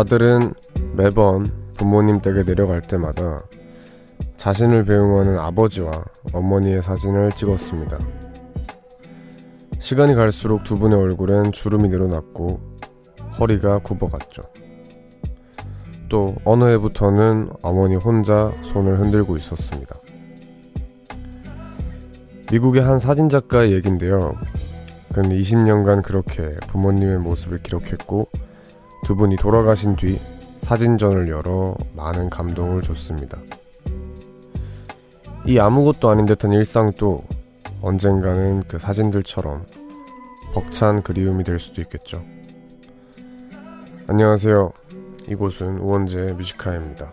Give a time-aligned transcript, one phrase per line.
[0.00, 0.54] 아들은
[0.94, 3.42] 매번 부모님 댁에 내려갈 때마다
[4.38, 5.90] 자신을 배웅하는 아버지와
[6.32, 7.98] 어머니의 사진을 찍었습니다.
[9.78, 12.60] 시간이 갈수록 두 분의 얼굴엔 주름이 늘어났고
[13.38, 14.44] 허리가 굽어갔죠.
[16.08, 19.96] 또 어느 해부터는 어머니 혼자 손을 흔들고 있었습니다.
[22.50, 24.32] 미국의 한 사진작가의 얘긴데요.
[25.12, 28.28] 그는 20년간 그렇게 부모님의 모습을 기록했고
[29.04, 30.18] 두 분이 돌아가신 뒤
[30.62, 33.38] 사진전을 열어 많은 감동을 줬습니다.
[35.46, 37.24] 이 아무것도 아닌 듯한 일상도
[37.82, 39.66] 언젠가는 그 사진들처럼
[40.52, 42.22] 벅찬 그리움이 될 수도 있겠죠.
[44.06, 44.72] 안녕하세요.
[45.28, 47.12] 이곳은 우원재 뮤지카입니다.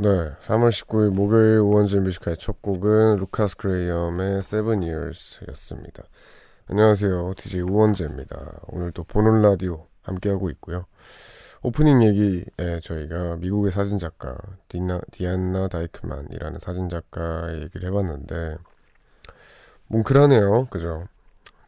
[0.00, 0.08] 네,
[0.42, 6.04] 3월 19일 목요일 우원재의 Music High의 첫 곡은 루카스 그레이엄의 Seven Years였습니다.
[6.66, 8.60] 안녕하세요, DJ 우원재입니다.
[8.68, 10.84] 오늘도 보는 라디오 함께하고 있고요.
[11.62, 14.36] 오프닝 얘기에 저희가 미국의 사진작가
[14.68, 18.56] 디나, 디안나 다이크만이라는 사진작가의 얘기를 해봤는데
[19.88, 21.08] 뭉클하네요, 그죠?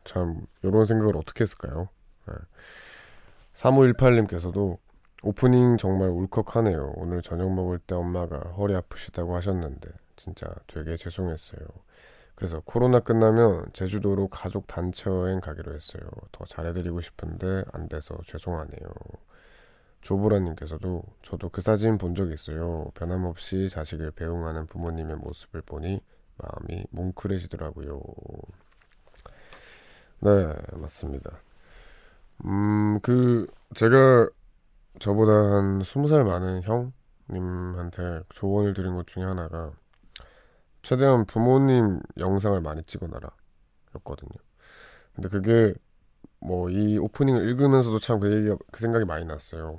[0.04, 1.88] 참 이런 생각을 어떻게 했을까요?
[2.27, 2.34] 네.
[3.54, 4.78] 3518님께서도
[5.22, 6.94] 오프닝 정말 울컥하네요.
[6.96, 11.60] 오늘 저녁 먹을 때 엄마가 허리 아프시다고 하셨는데 진짜 되게 죄송했어요.
[12.34, 16.02] 그래서 코로나 끝나면 제주도로 가족 단체 여행 가기로 했어요.
[16.32, 18.88] 더 잘해드리고 싶은데 안 돼서 죄송하네요.
[20.00, 22.90] 조보라님께서도 저도 그 사진 본 적 있어요.
[22.95, 26.00] 변함없이 자식을 배웅하는 부모님의 모습을 보니
[26.42, 28.01] 마음이 뭉클해지더라고요.
[30.20, 31.30] 네, 맞습니다.
[32.45, 34.28] 음, 그, 제가
[35.01, 39.73] 저보다 한 스무 살 많은 형님한테 조언을 드린 것 중에 하나가
[40.83, 43.30] 최대한 부모님 영상을 많이 찍어놔라
[43.96, 44.30] 였거든요.
[45.14, 45.74] 근데 그게
[46.40, 49.77] 뭐 이 오프닝을 읽으면서도 참 그 얘기가 그 생각이 많이 났어요.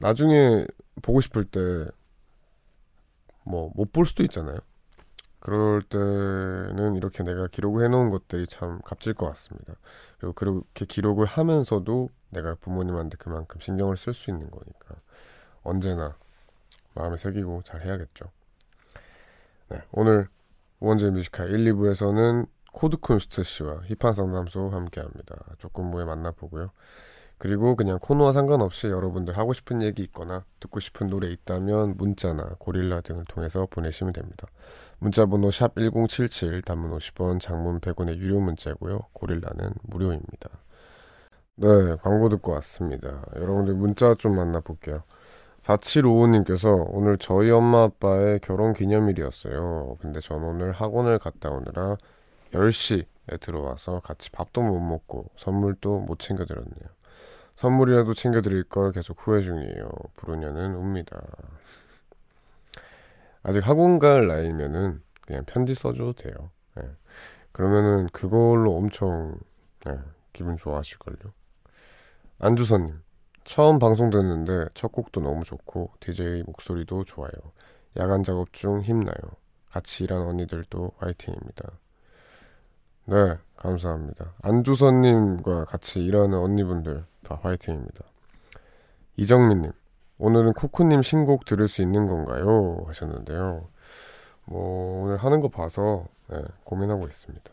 [0.00, 0.66] 나중에
[1.02, 1.60] 보고 싶을 때
[3.44, 4.58] 뭐 못 볼 수도 있잖아요.
[5.42, 9.74] 그럴 때는 이렇게 내가 기록을 해놓은 것들이 참 값질 것 같습니다.
[10.18, 14.94] 그리고 그렇게 기록을 하면서도 내가 부모님한테 그만큼 신경을 쓸 수 있는 거니까
[15.64, 16.16] 언제나
[16.94, 18.26] 마음에 새기고 잘 해야겠죠.
[19.70, 20.28] 네, 오늘
[20.78, 25.36] 우원재 Music High 1, 2부에서는 코드쿤스트 씨와 힙한 상담소 함께 합니다.
[25.58, 26.70] 조금 후에 만나보고요.
[27.42, 33.00] 그리고 그냥 코너와 상관없이 여러분들 하고 싶은 얘기 있거나 듣고 싶은 노래 있다면 문자나 고릴라
[33.00, 34.46] 등을 통해서 보내시면 됩니다.
[35.00, 39.08] 문자 번호 샵1077 단문 50원 장문 100원의 유료 문자고요.
[39.12, 40.50] 고릴라는 무료입니다.
[41.56, 41.66] 네,
[42.00, 43.24] 광고 듣고 왔습니다.
[43.34, 45.02] 여러분들 문자 좀 만나볼게요.
[45.62, 49.96] 4755님께서 오늘 저희 엄마 아빠의 결혼 기념일이었어요.
[50.00, 51.96] 근데 전 오늘 학원을 갔다 오느라
[52.52, 57.01] 10시에 들어와서 같이 밥도 못 먹고 선물도 못 챙겨드렸네요.
[57.56, 59.88] 선물이라도 챙겨드릴 걸 계속 후회 중이에요.
[60.16, 61.20] 부르냐는 웁니다.
[63.42, 66.50] 아직 학원 갈 나이면은 그냥 편지 써줘도 돼요.
[66.76, 66.82] 네.
[67.52, 69.38] 그러면은 그걸로 엄청
[69.84, 69.98] 네,
[70.32, 71.32] 기분 좋아하실걸요.
[72.38, 73.00] 안주선님,
[73.44, 77.32] 처음 방송 듣는데 첫 곡도 너무 좋고 DJ 목소리도 좋아요.
[77.96, 79.14] 야간 작업 중 힘나요.
[79.70, 81.70] 같이 일한 언니들도 화이팅입니다.
[83.04, 84.32] 네, 감사합니다.
[84.42, 88.04] 안주선님과 같이 일하는 언니분들 다 화이팅입니다.
[89.16, 89.72] 이정민님,
[90.18, 92.84] 오늘은 코쿤님 신곡 들을 수 있는 건가요?
[92.86, 93.66] 하셨는데요.
[94.44, 97.50] 뭐, 오늘 하는 거 봐서 네, 고민하고 있습니다.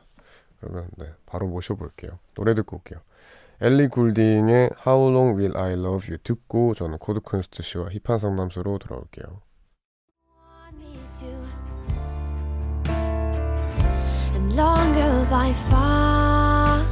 [0.59, 2.11] 그러면 네, 바로 모셔볼게요.
[2.35, 2.99] 노래 듣고 올게요.
[3.61, 8.77] 엘리 굴딩의 How Long Will I Love You 듣고 저는 코드 쿤스트 씨와 힙한 상담소로
[8.77, 9.41] 돌아올게요.
[14.55, 16.85] Longer by far.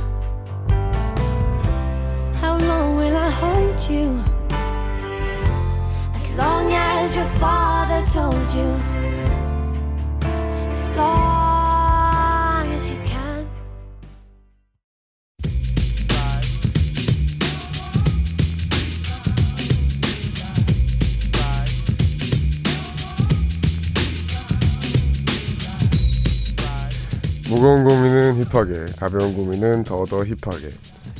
[2.42, 4.08] How long will I hold you?
[6.14, 8.70] As long as your father told you.
[10.72, 11.57] As long
[27.50, 30.70] 무거운 고민은 힙하게, 가벼운 고민은 더더 힙하게.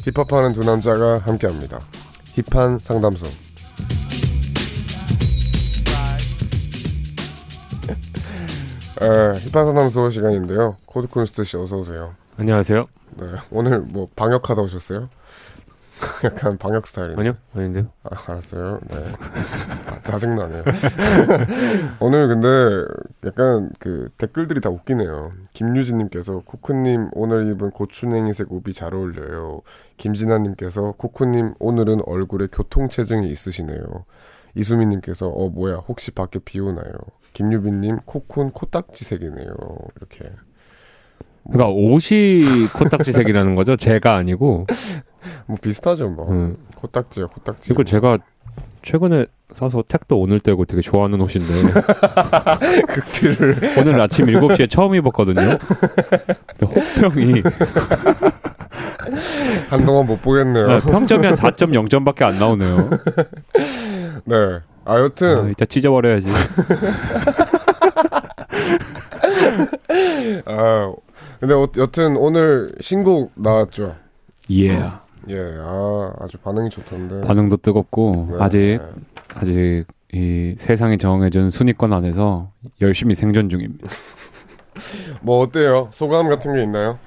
[0.04, 1.80] 힙합하는 두 남자가 함께합니다.
[2.36, 3.26] 힙한 상담소.
[9.02, 10.76] 에, 힙한 상담소 시간인데요.
[10.86, 12.14] 코드쿤스트 씨 어서 오세요.
[12.38, 12.88] 안녕하세요.
[13.20, 15.10] 네, 오늘 뭐 방역하다 오셨어요?
[16.24, 17.20] 약간 방역 스타일이네.
[17.20, 17.90] 아니요, 아닌데요.
[18.04, 18.80] 아, 알았어요.
[18.88, 18.98] 네.
[19.88, 20.64] 아, 짜증나네요.
[22.00, 22.48] 오늘 근데
[23.26, 25.32] 약간 그 댓글들이 다 웃기네요.
[25.54, 29.62] 김유진님께서 코크님 오늘 입은 고추냉이색 옷이 잘 어울려요.
[29.98, 34.06] 김진아님께서 코크님 오늘은 얼굴에 교통체증이 있으시네요.
[34.56, 36.92] 이수민님께서 어 뭐야 혹시 밖에 비 오나요?
[37.34, 39.54] 김유빈님 코쿤 코딱지색이네요.
[39.98, 40.32] 이렇게
[41.52, 43.76] 그러니까 옷이 코딱지색이라는 거죠.
[43.76, 44.66] 제가 아니고.
[45.46, 46.58] 뭐 비슷하죠 뭐 음.
[46.76, 47.74] 코딱지요 코딱지.
[47.74, 48.18] 이거 제가
[48.84, 51.48] 최근에 사서 택도 오늘 떼고 되게 좋아하는 옷인데
[52.88, 55.42] 극딜을 오늘 아침 7시에 처음 입었거든요.
[56.62, 57.44] 혹평이
[59.70, 60.70] 한동안 못 보겠네요.
[60.70, 62.90] 아, 평점이 한 4.0점밖에 안 나오네요.
[64.26, 64.36] 네.
[64.86, 66.28] 아 아, 여튼 이따 찢어버려야지.
[70.46, 70.94] 아
[71.40, 73.96] 근데 어, 여튼 오늘 신곡 나왔죠.
[74.52, 74.82] 예.
[75.30, 77.22] 예, 아 아주 반응이 좋던데.
[77.22, 78.80] 반응도 뜨겁고 네, 아직 네.
[79.36, 82.52] 아직 이 세상이 정해준 순위권 안에서
[82.82, 83.88] 열심히 생존 중입니다.
[85.22, 85.90] 뭐 어때요?
[85.92, 86.98] 소감 같은 게 있나요?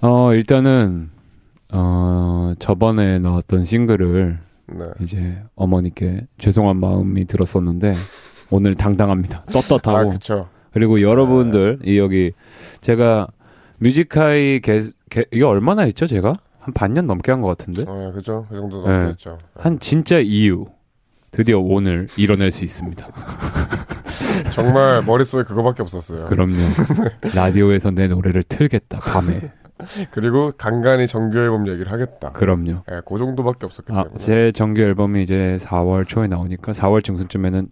[0.00, 1.10] 어 일단은
[1.72, 4.84] 어 저번에 나왔던 싱글을 네.
[5.00, 7.94] 이제 어머니께 죄송한 마음이 들었었는데
[8.50, 9.44] 오늘 당당합니다.
[9.46, 10.48] 아 떳떳하고 그쵸.
[10.72, 12.32] 그리고 여러분들 이 여기
[12.80, 13.28] 제가
[13.78, 18.12] 뮤직하이 게, 게 이게 얼마나 했죠 제가 한 반년 넘게 한 것 같은데 어, 예,
[18.12, 18.46] 그죠.
[18.48, 18.98] 그 정도 네.
[19.00, 19.38] 넘겠죠.
[19.56, 20.66] 한 진짜 이유
[21.32, 23.08] 드디어 오늘 이뤄낼 수 있습니다.
[24.52, 26.26] 정말 머릿속에 그거밖에 없었어요.
[26.26, 26.52] 그럼요.
[27.34, 29.50] 라디오에서 내 노래를 틀겠다 밤에.
[30.12, 32.30] 그리고 간간히 정규 앨범 얘기를 하겠다.
[32.32, 32.82] 그럼요.
[32.92, 34.18] 예, 그 정도밖에 없었기 아, 때문에.
[34.18, 37.68] 제 정규 앨범이 이제 4월 초에 나오니까 4월 중순쯤에는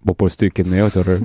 [0.00, 1.20] 못 볼 수도 있겠네요, 저를.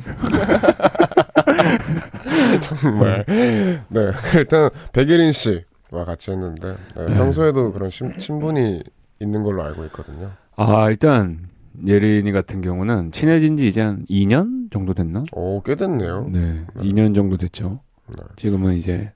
[2.61, 3.25] 정말.
[3.27, 4.11] 네.
[4.35, 5.63] 일단 백예린 씨
[5.93, 7.13] 와 같이 했는데 네, 네.
[7.13, 8.83] 평소에도 그런 친, 친분이
[9.19, 10.31] 있는 걸로 알고 있거든요.
[10.55, 11.47] 아, 일단
[11.85, 15.23] 예린이 같은 경우는 친해진 지 이제 한 2년 정도 됐나?
[15.33, 16.29] 오, 꽤 됐네요.
[16.31, 17.79] 네, 2년 정도 됐죠.
[18.07, 18.23] 네.
[18.35, 19.13] 지금은 이제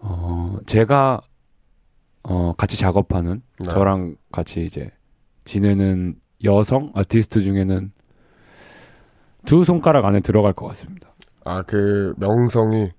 [0.00, 1.20] 어, 제가
[2.24, 3.68] 어, 같이 작업하는 네.
[3.68, 4.90] 저랑 같이 이제
[5.44, 7.92] 지내는 여성 아티스트 중에는
[9.46, 11.14] 두 손가락 안에 들어갈 것 같습니다.
[11.44, 12.90] 아, 그 명성이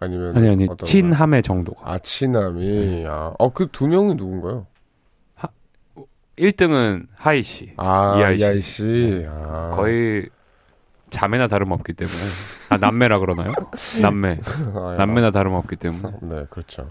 [0.00, 1.90] 아니면 아니 아니 친함의 정도가.
[1.92, 2.60] 아, 친함이.
[2.66, 3.06] 네.
[3.06, 4.66] 아, 어, 그 두 명이 누군가요?
[6.36, 7.72] 1등은 하이 씨.
[7.76, 8.42] 아, 이하이 씨.
[8.42, 9.26] 이하이 씨.
[9.28, 9.70] 아.
[9.72, 10.28] 거의
[11.10, 12.16] 자매나 다름없기 때문에.
[12.70, 13.52] 아, 남매라 그러나요?
[14.02, 14.40] 남매.
[14.74, 16.16] 아, 남매나 다름없기 때문에.
[16.22, 16.90] 네, 그렇죠.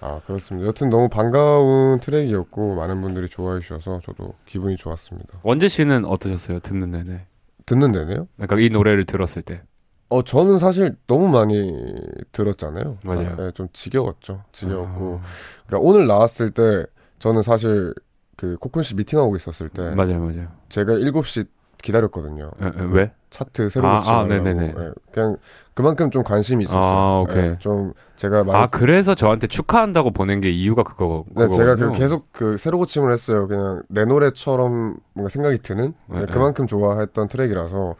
[0.00, 0.68] 아, 그렇습니다.
[0.68, 5.38] 여튼 너무 반가운 트랙이었고 많은 분들이 좋아해 주셔서 저도 기분이 좋았습니다.
[5.42, 6.58] 원재 씨는 어떠셨어요?
[6.58, 7.24] 듣는 내내.
[7.64, 8.26] 듣는 데네요?
[8.36, 9.62] 그러니까 이 노래를 들었을 때.
[10.12, 11.74] 어, 저는 사실 너무 많이
[12.32, 12.98] 들었잖아요.
[13.02, 13.36] 맞아요.
[13.36, 14.42] 네, 좀 지겨웠죠.
[14.52, 15.20] 지겨웠고.
[15.22, 15.26] 아,
[15.66, 16.84] 그러니까 오늘 나왔을 때
[17.18, 17.94] 저는 사실
[18.36, 20.48] 그 코쿤 씨 미팅하고 있었을 때 맞아요, 맞아요.
[20.68, 21.46] 제가 7시
[21.82, 22.50] 기다렸거든요.
[22.60, 23.12] 에, 에, 왜?
[23.30, 24.02] 차트 새로 아.
[24.04, 24.74] 아, 네네네.
[24.76, 25.36] 예, 그냥
[25.74, 26.82] 그만큼 좀 관심이 있었어요.
[26.82, 27.44] 아, 오케이.
[27.44, 31.24] 예, 좀 제가 많이 아, 그래서 저한테 축하한다고 보낸 게 이유가 그거.
[31.34, 31.92] 네, 제가 그.
[31.92, 33.48] 계속 그 새로 고침을 했어요.
[33.48, 36.32] 그냥 내 노래처럼 뭔가 생각이 드는 네, 네, 네.
[36.32, 37.94] 그만큼 좋아했던 트랙이라서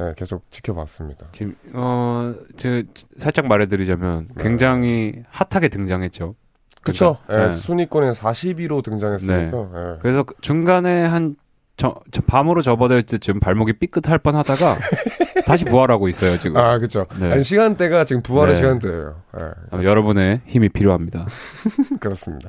[0.00, 1.26] 네, 계속 지켜봤습니다.
[1.32, 2.82] 지금 어, 저
[3.18, 4.42] 살짝 말해드리자면 네.
[4.42, 6.34] 굉장히 핫하게 등장했죠.
[6.80, 7.18] 그쵸?
[7.26, 7.58] 그러니까, 예, 네.
[7.58, 9.58] 순위권에 40위로 등장했으니까.
[9.74, 9.98] 예.
[10.00, 11.36] 그래서 그 중간에 한
[11.76, 14.78] 저, 저 밤으로 접어들 때쯤 발목이 삐끗할 뻔하다가
[15.44, 16.56] 다시 부활하고 있어요 지금.
[16.56, 16.78] 아.
[17.18, 17.32] 네.
[17.32, 18.60] 아니, 시간대가 지금 부활의 네.
[18.60, 19.22] 시간대예요.
[19.38, 21.26] 예, 아, 여러분의 힘이 필요합니다.
[22.00, 22.48] 그렇습니다.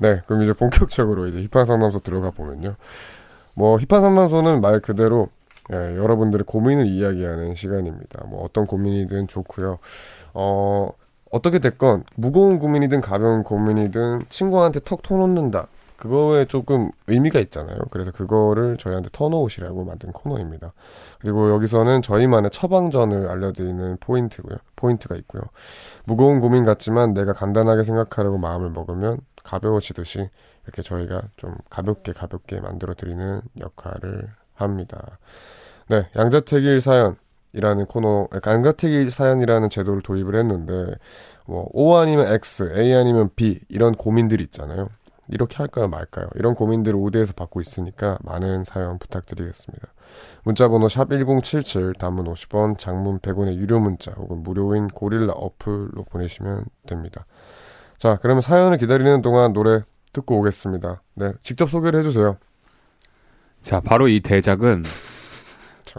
[0.00, 2.74] 네, 그럼 이제 본격적으로 이제 힙한 상담소 들어가 보면요.
[3.54, 5.28] 뭐 힙한 상담소는 말 그대로
[5.72, 8.26] 예, 여러분들의 고민을 이야기하는 시간입니다.
[8.26, 9.78] 뭐 어떤 고민이든 좋고요.
[10.34, 10.90] 어
[11.30, 15.68] 어떻게 됐건 무거운 고민이든 가벼운 고민이든 친구한테 턱 터놓는다.
[15.98, 17.76] 그거에 조금 의미가 있잖아요.
[17.90, 20.72] 그래서 그거를 저희한테 터놓으시라고 만든 코너입니다.
[21.18, 24.58] 그리고 여기서는 저희만의 처방전을 알려드리는 포인트고요.
[24.76, 25.42] 포인트가 있고요.
[26.04, 30.30] 무거운 고민 같지만 내가 간단하게 생각하려고 마음을 먹으면 가벼워지듯이
[30.64, 35.18] 이렇게 저희가 좀 가볍게 가볍게 만들어 드리는 역할을 합니다.
[35.88, 40.94] 네, 양자택일 사연이라는 코너, 그러니까 양자택일 사연이라는 제도를 도입을 했는데
[41.46, 44.88] 뭐 O 아니면 X, A 아니면 B 이런 고민들이 있잖아요.
[45.30, 46.26] 이렇게 할까요, 말까요?
[46.36, 49.88] 이런 고민들을 오대에서 받고 있으니까 많은 사연 부탁드리겠습니다.
[50.44, 57.26] 문자번호 샵 #1077 단문 50원, 장문 100원의 유료 문자 혹은 무료인 고릴라 어플로 보내시면 됩니다.
[57.98, 59.82] 자, 그러면 사연을 기다리는 동안 노래
[60.14, 61.02] 듣고 오겠습니다.
[61.14, 62.38] 네, 직접 소개를 해주세요.
[63.60, 64.82] 자, 바로 이 대작은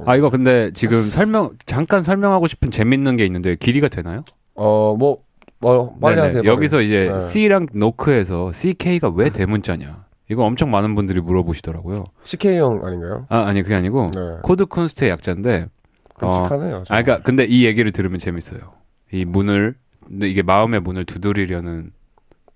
[0.05, 4.23] 아 이거 근데 지금 설명 잠깐 설명하고 싶은 재밌는 게 있는데 길이가 되나요?
[4.55, 5.17] 어뭐
[5.59, 6.27] 뭐 빨리 네네.
[6.27, 6.43] 하세요.
[6.43, 7.19] 여기서 이제 네.
[7.19, 10.05] C랑 노크에서 CK가 왜 대문자냐?
[10.31, 12.05] 이거 엄청 많은 분들이 물어보시더라고요.
[12.23, 13.25] CK 형 아닌가요?
[13.29, 14.19] 아 아니 그게 아니고 네.
[14.43, 15.67] 코드 쿤스트의 약자인데
[16.19, 16.83] 끔찍하네요.
[16.89, 18.59] 아 그러니까 근데 이 얘기를 들으면 재밌어요.
[19.11, 19.75] 이 문을
[20.21, 21.91] 이게 마음의 문을 두드리려는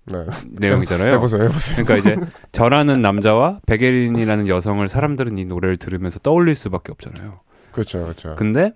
[0.06, 0.26] 네.
[0.50, 1.14] 내용이잖아요.
[1.14, 1.84] 해보세요, 해보세요.
[1.84, 2.20] 그러니까 이제
[2.52, 7.40] 저라는 남자와 백예린이라는 여성을 사람들은 이 노래를 들으면서 떠올릴 수밖에 없잖아요.
[7.72, 8.34] 그렇죠, 그렇죠.
[8.36, 8.74] 근데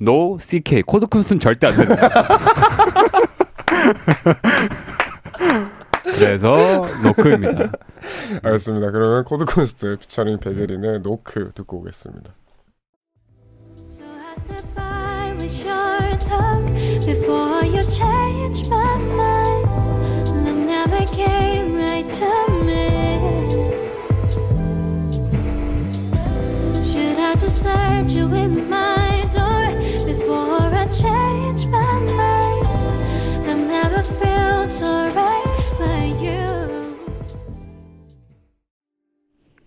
[0.00, 2.08] no CK 코드 쿤스는 절대 안 된다.
[6.04, 7.72] 그래서 노크입니다.
[8.42, 8.90] 알겠습니다.
[8.90, 12.32] 그러면 코드 콘스트 피처링 베게린의 노크 듣고 오겠습니다.
[18.66, 18.95] So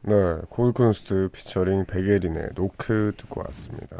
[0.09, 3.95] 네, 쿤스트 피처링 백예린의 노크 듣고 왔습니다.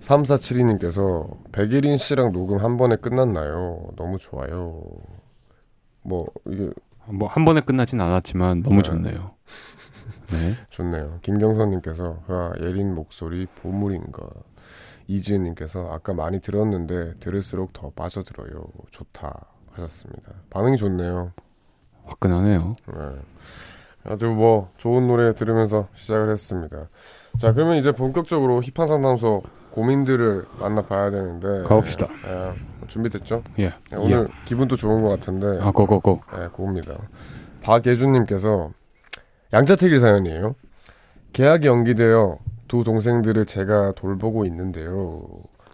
[0.00, 3.86] 3472님께서 백예린 씨랑 녹음 한 번에 끝났나요?
[3.96, 4.82] 너무 좋아요.
[6.02, 6.70] 뭐 이게
[7.06, 8.82] 뭐 한 번에 끝나진 않았지만 너무 네.
[8.82, 9.30] 좋네요.
[10.32, 10.54] 네.
[10.70, 11.18] 좋네요.
[11.22, 14.28] 김경선님께서 아, 예린 목소리 보물인가.
[15.06, 18.64] 이지은님께서 아까 많이 들었는데 들을수록 더 빠져들어요.
[18.90, 20.32] 좋다 하셨습니다.
[20.50, 21.32] 반응이 좋네요.
[22.06, 22.74] 화끈하네요.
[22.88, 22.94] 네.
[24.04, 26.88] 아주 뭐 좋은 노래 들으면서 시작을 했습니다.
[27.38, 32.08] 자 그러면 이제 본격적으로 힙한 상담소 고민들을 만나봐야 되는데 가봅시다.
[32.26, 33.42] 예, 준비됐죠?
[33.58, 33.74] 예.
[33.92, 36.20] 예, 오늘 기분도 좋은 것 같은데 아 고고고.
[36.34, 36.94] 예, 그겁니다.
[37.62, 38.70] 박예준님께서
[39.52, 40.54] 양자택일 사연이에요.
[41.32, 45.22] 계약이 연기되어 두 동생들을 제가 돌보고 있는데요.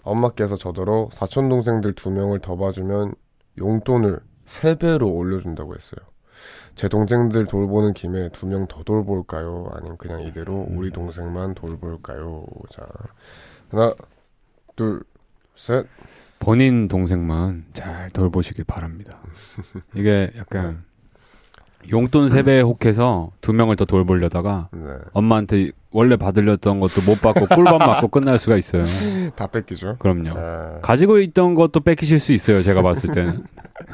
[0.02, 3.14] 엄마께서 저더러 사촌 동생들 두 명을 더 봐주면
[3.58, 6.00] 용돈을 세 배로 올려준다고 했어요.
[6.74, 9.70] 제 동생들 돌보는 김에 두 명 더 돌볼까요?
[9.74, 12.44] 아니면 그냥 이대로 우리 동생만 돌볼까요?
[12.70, 12.86] 자,
[13.70, 13.92] 하나,
[14.76, 15.02] 둘,
[15.56, 15.86] 셋.
[16.38, 19.18] 본인 동생만 잘 돌보시길 바랍니다.
[19.94, 20.84] 이게 약간
[21.92, 24.80] 용돈 세배 혹해서 두 명을 더 돌보려다가 네,
[25.12, 28.84] 엄마한테 원래 받으려던 것도 못 받고 꿀밤 맞고 끝날 수가 있어요.
[29.36, 29.96] 다 뺏기죠.
[29.98, 30.30] 그럼요.
[30.30, 30.80] 예.
[30.80, 32.62] 가지고 있던 것도 뺏기실 수 있어요.
[32.62, 33.44] 제가 봤을 때는.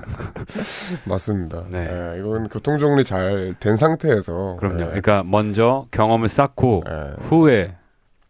[1.06, 1.64] 맞습니다.
[1.70, 1.88] 네.
[2.14, 4.80] 예, 이건 교통 정리 잘 된 상태에서 그럼요.
[4.80, 7.76] 예, 그러니까 먼저 경험을 쌓고 예, 후에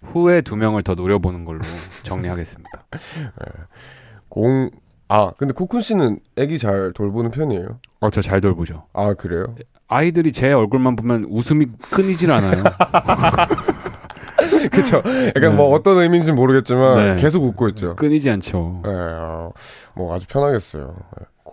[0.03, 1.61] 후에 두 명을 더 노려보는 걸로
[2.03, 2.71] 정리하겠습니다.
[4.29, 4.71] 공.
[5.09, 7.79] 아 근데 코쿤 씨는 애기 잘 돌보는 편이에요?
[8.01, 8.87] 어, 저 잘 돌보죠.
[8.93, 9.55] 아 그래요?
[9.87, 12.65] 아이들이 제 얼굴만 보면 웃음이 끊이질 않아요.
[14.73, 14.97] 그쵸.
[14.97, 15.49] 약간 네.
[15.51, 17.23] 뭐 어떤 의미인지 는 모르겠지만 네.
[17.23, 17.95] 계속 웃고 있죠.
[17.97, 18.83] 끊이지 않죠.
[18.85, 19.53] 예, 어,
[19.95, 20.97] 뭐 아주 편하겠어요.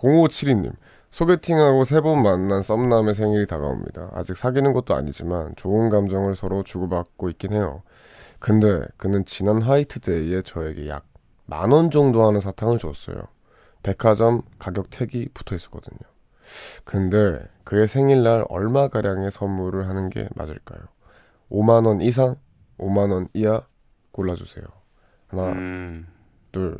[0.04, 0.72] 0572님.
[1.10, 4.10] 소개팅하고 세 번 만난 썸남의 생일이 다가옵니다.
[4.14, 7.82] 아직 사귀는 것도 아니지만 좋은 감정을 서로 주고받고 있긴 해요.
[8.40, 11.04] 근데 그는 지난 화이트데이에 저에게 약
[11.46, 13.16] 만 원 정도 하는 사탕을 줬어요.
[13.82, 15.98] 백화점 가격 택이 붙어 있었거든요.
[16.84, 20.80] 근데 그의 생일날 얼마가량의 선물을 하는 게 맞을까요?
[21.50, 22.36] 5만 원 이상?
[22.78, 23.62] 5만 원 이하?
[24.12, 24.64] 골라주세요.
[25.28, 26.06] 하나, 음,
[26.50, 26.78] 둘,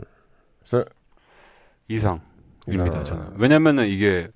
[0.65, 0.87] 셋.
[1.89, 2.23] 이상
[2.67, 3.01] 입니다.
[3.01, 3.05] 이상.
[3.05, 4.29] 저는 왜냐면은 이게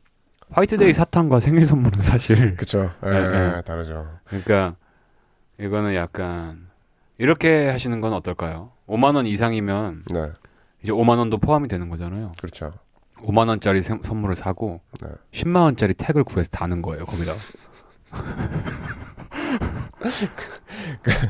[0.50, 2.56] 화이트데이 사탕과 생일 선물은 사실.
[3.04, 4.06] 예, 다르죠.
[4.24, 4.76] 그러니까
[5.58, 6.68] 이거는 약간
[7.18, 8.72] 이렇게 하시는 건 어떨까요?
[8.88, 10.30] 5만 원 이상이면 네,
[10.82, 12.32] 이제 5만 원도 포함이 되는 거잖아요.
[12.38, 12.72] 그렇죠.
[13.16, 15.08] 5만 원짜리 생- 선물을 사고 네.
[15.32, 17.04] 10만 원짜리 택을 구해서 다는 거예요.
[17.04, 17.32] 거기다.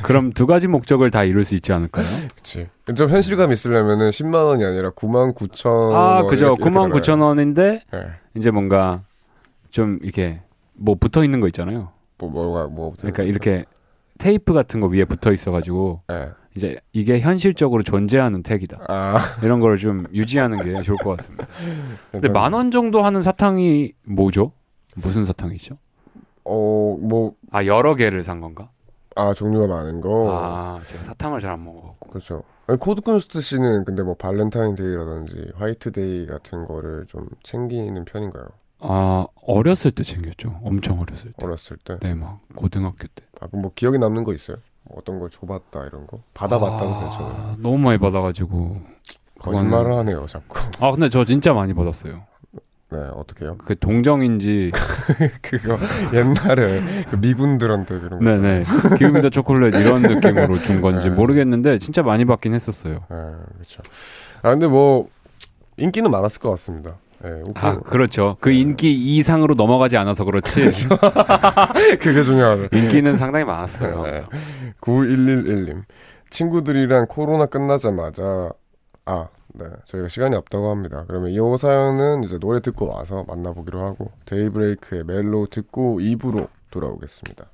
[0.03, 2.05] 그럼 두 가지 목적을 다 이룰 수 있지 않을까요?
[2.35, 2.69] 그치.
[2.95, 6.27] 좀 현실감 있으려면은 10만 원이 아니라 9만 9천 아, 원.
[6.27, 6.49] 그죠.
[6.53, 8.07] 어, 이렇게 9만 9천 원인데 예.
[8.37, 9.03] 이제 뭔가
[9.71, 10.43] 좀 이렇게
[10.75, 11.91] 뭐 붙어 있는 거 있잖아요.
[12.19, 13.65] 뭐 뭐가 뭐 그러니까 이렇게
[14.19, 16.31] 테이프 같은 거 위에 붙어 있어가지고 예.
[16.57, 18.79] 이제 이게 현실적으로 존재하는 택이다.
[18.89, 21.47] 아, 이런 걸 좀 유지하는 게 좋을 것 같습니다.
[22.11, 24.53] 근데 만 원 정도 하는 사탕이 뭐죠?
[24.97, 25.77] 무슨 사탕이죠?
[26.49, 28.69] 어, 뭐 아 여러 개를 산 건가?
[29.17, 30.29] 아, 종류가 많은 거.
[30.31, 32.11] 아 제가 사탕을 잘 안 먹어갖고.
[32.11, 32.43] 그렇죠.
[32.67, 38.47] 아니, 코드 쿤스트 씨는 근데 뭐 발렌타인데이라든지 화이트데이 같은 거를 좀 챙기는 편인가요?
[38.81, 40.61] 아 어렸을 때 챙겼죠.
[40.63, 41.45] 엄청 어렸을 때.
[41.47, 41.99] 어렸을 때.
[42.01, 43.25] 네, 막 고등학교 때.
[43.41, 44.59] 아, 그럼 뭐 기억에 남는 거 있어요?
[44.85, 46.21] 뭐 어떤 걸 줘봤다 이런 거?
[46.35, 47.57] 받아봤다도 아, 괜찮아요.
[47.59, 48.77] 너무 많이 받아가지고.
[49.41, 50.59] 거짓말을 하네요, 자꾸.
[50.85, 52.23] 아 근데 저 진짜 많이 받았어요.
[52.91, 53.59] 네, 어떻게요?
[53.65, 54.71] 그 동정인지
[55.43, 55.77] 그거
[56.15, 56.81] 옛날에
[57.11, 58.25] 그 미군들한테 그런 거.
[58.25, 58.63] 네네
[58.97, 61.15] 기우미더 초콜릿 이런 느낌으로 준 건지 네.
[61.15, 63.01] 모르겠는데 진짜 많이 받긴 했었어요.
[63.11, 63.17] 네,
[63.57, 63.83] 그렇죠.
[64.43, 65.09] 아 근데 뭐
[65.77, 66.97] 인기는 많았을 것 같습니다.
[67.25, 68.37] 예, 웃고 아 그렇죠.
[68.41, 70.89] 그 인기 이상으로 넘어가지 않아서 그렇지
[72.01, 72.69] 그게 중요하죠.
[72.73, 74.03] 인기는 상당히 많았어요.
[74.05, 74.25] 네.
[74.81, 75.83] 9111님
[76.31, 78.51] 친구들이랑 코로나 끝나자마자
[79.05, 79.67] 아, 네.
[79.87, 81.05] 저희가 시간이 없다고 합니다.
[81.09, 87.51] 그러면 이 사연은 이제 노래 듣고 와서 만나보기로 하고 데이브레이크의 멜로 듣고 2부로 돌아오겠습니다.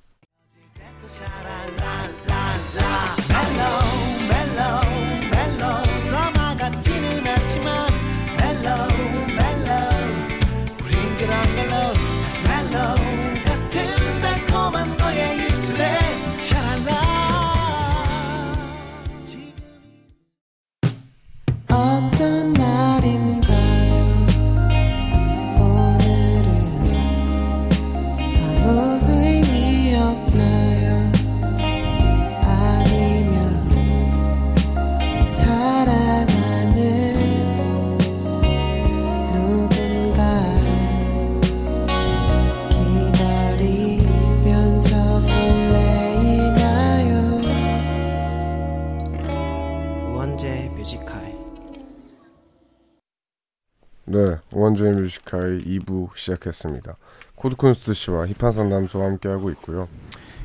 [54.06, 56.94] 네, 우원재의 Music High 2부 시작했습니다.
[57.37, 59.88] 코드쿤스트 씨와 힙한 상담소와 함께하고 있고요.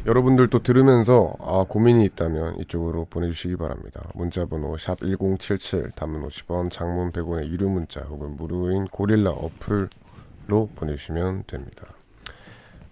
[0.05, 4.09] 여러분들도 들으면서 아, 고민이 있다면 이쪽으로 보내주시기 바랍니다.
[4.15, 11.85] 문자번호 샵 1077, 단문 50원, 장문 100원의 유료 문자 혹은 무료인 고릴라 어플로 보내주시면 됩니다.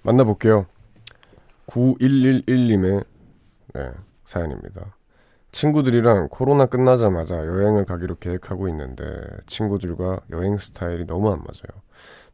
[0.03, 0.65] 만나볼게요.
[1.67, 3.05] 9111님의
[3.73, 3.91] 네,
[4.25, 4.96] 사연입니다.
[5.57, 9.03] 친구들이랑 코로나 끝나자마자 여행을 가기로 계획하고 있는데
[9.47, 11.81] 친구들과 여행 스타일이 너무 안 맞아요.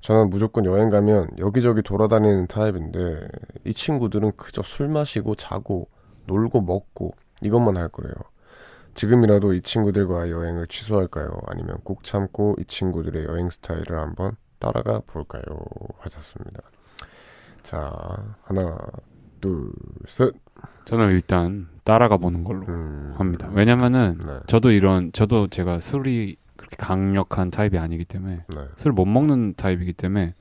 [0.01, 3.29] 저는 무조건 여행 가면 여기저기 돌아다니는 타입인데
[3.63, 5.87] 이 친구들은 그저 술 마시고 자고
[6.25, 8.13] 놀고 먹고 이것만 할 거래요.
[8.93, 11.29] 지금이라도 이 친구들과 여행을 취소할까요?
[11.47, 15.43] 아니면 꼭 참고 이 친구들의 여행 스타일을 한번 따라가 볼까요?
[15.99, 16.59] 하셨습니다.
[17.63, 17.89] 자,
[18.41, 18.77] 하나,
[19.39, 19.71] 둘,
[20.09, 20.33] 셋.
[20.83, 23.49] 저는 일단 따라가 보는 걸로 음, 합니다.
[23.53, 28.57] 왜냐면은 네, 저도 이런 저도 제가 술이 그렇게 강력한 타입이 아니기 때문에 네.
[28.77, 30.33] 술못 먹는 타입이기 때문에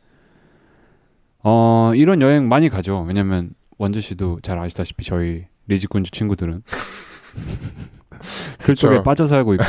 [1.43, 3.03] 어 이런 여행 많이 가죠.
[3.07, 6.63] 왜냐면 원주 씨도 잘 아시다시피 저희 리지군주 친구들은
[8.59, 9.03] 술 쪽에.
[9.03, 9.65] 빠져 살고 있고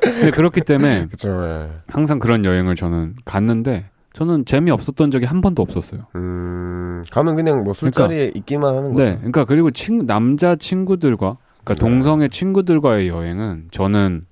[0.00, 1.70] 근데 그렇기 때문에 그쵸, 예.
[1.88, 6.06] 항상 그런 여행을 저는 갔는데 저는 재미 없었던 적이 한 번도 없었어요.
[6.14, 9.02] 음, 가면 그냥 뭐 술자리에 있기만 하는 거죠.
[9.02, 11.80] 네, 그러니까 그리고 친 남자 친구들과 그러니까 네.
[11.80, 14.22] 동성애 친구들과의 여행은 저는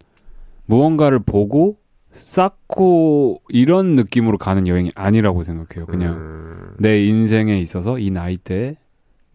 [0.67, 1.77] 무언가를 보고
[2.13, 5.87] 쌓고 이런 느낌으로 가는 여행이 아니라고 생각해요.
[5.87, 8.77] 그냥 음, 내 인생에 있어서 이 나이대에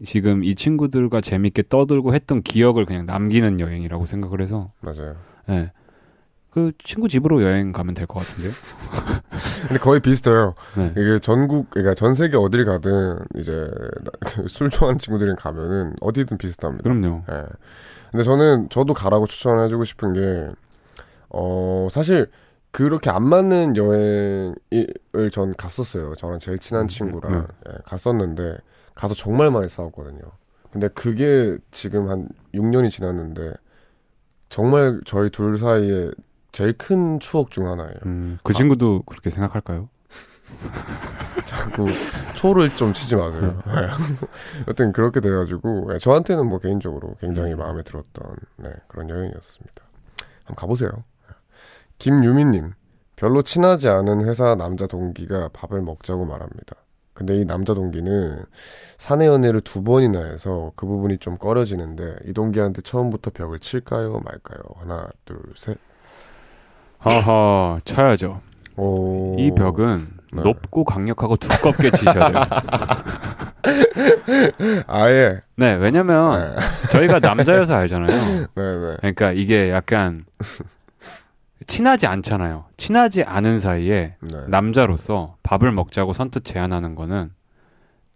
[0.04, 5.16] 지금 이 친구들과 재밌게 떠들고 했던 기억을 그냥 남기는 여행이라고 생각을 해서 맞아요.
[5.50, 5.72] 예.
[6.50, 8.52] 그 친구 집으로 여행 가면 될 것 같은데요.
[9.68, 10.54] 근데 거의 비슷해요.
[10.76, 10.92] 네.
[10.96, 13.68] 이게 전국, 그러니까 전 세계 어딜 가든 이제
[14.02, 14.10] 나-
[14.48, 16.82] 술 좋아하는 친구들이 가면은 어디든 비슷합니다.
[16.82, 17.22] 그럼요.
[17.30, 17.44] 예.
[18.10, 20.50] 근데 저는 저도 가라고 추천해 주고 싶은 게,
[21.28, 22.30] 어, 사실
[22.70, 26.14] 그렇게 안 맞는 여행을 전 갔었어요.
[26.14, 27.46] 저랑 제일 친한 음, 친구랑 음.
[27.68, 28.58] 예, 갔었는데
[28.94, 30.20] 가서 정말 많이 싸웠거든요.
[30.72, 33.52] 근데 그게 지금 한 6년이 지났는데
[34.48, 36.10] 정말 저희 둘 사이에
[36.58, 37.94] 제일 큰 추억 중 하나예요.
[38.04, 39.88] 음, 그 친구도 그렇게 생각할까요?
[41.46, 41.86] 자꾸
[42.34, 43.62] 초를 좀 치지 마세요.
[44.66, 47.58] 여튼 그렇게 돼가지고 예, 저한테는 뭐 개인적으로 굉장히 음.
[47.58, 49.82] 마음에 들었던 네, 그런 여행이었습니다.
[50.46, 50.90] 한번 가보세요.
[51.98, 52.72] 김유미님
[53.14, 56.74] 별로 친하지 않은 회사 남자 동기가 밥을 먹자고 말합니다.
[57.14, 58.44] 근데 이 남자 동기는
[58.96, 64.60] 사내 연애를 두 번이나 해서 그 부분이 좀 꺼려지는데 이 동기한테 처음부터 벽을 칠까요 말까요?
[64.80, 65.78] 하나 둘 셋.
[66.98, 68.40] 하하, 쳐야죠.
[68.76, 69.36] 오.
[69.38, 70.42] 이 벽은 네.
[70.42, 72.42] 높고 강력하고 두껍게 치셔야 돼요.
[74.86, 76.62] 아예 네, 왜냐면 네.
[76.92, 78.46] 저희가 남자여서 알잖아요.
[78.54, 80.24] 네네 그러니까 이게 약간
[81.66, 82.66] 친하지 않잖아요.
[82.76, 84.38] 친하지 않은 사이에 네.
[84.48, 87.30] 남자로서 밥을 먹자고 선뜻 제안하는 거는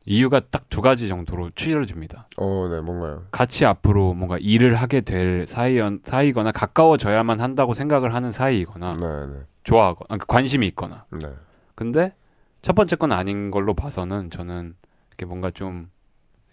[0.04, 2.28] 이유가 딱 두 가지 정도로 추려집니다.
[2.38, 3.24] 어, 네, 뭔가요?
[3.30, 9.40] 같이 앞으로 뭔가 일을 하게 될 사이, 사이거나 가까워져야만 한다고 생각을 하는 사이이거나 네, 네,
[9.64, 11.28] 좋아하거나 그러니까 관심이 있거나 네.
[11.74, 12.14] 근데
[12.62, 14.74] 첫 번째 건 아닌 걸로 봐서는 저는
[15.10, 15.90] 이렇게 뭔가 좀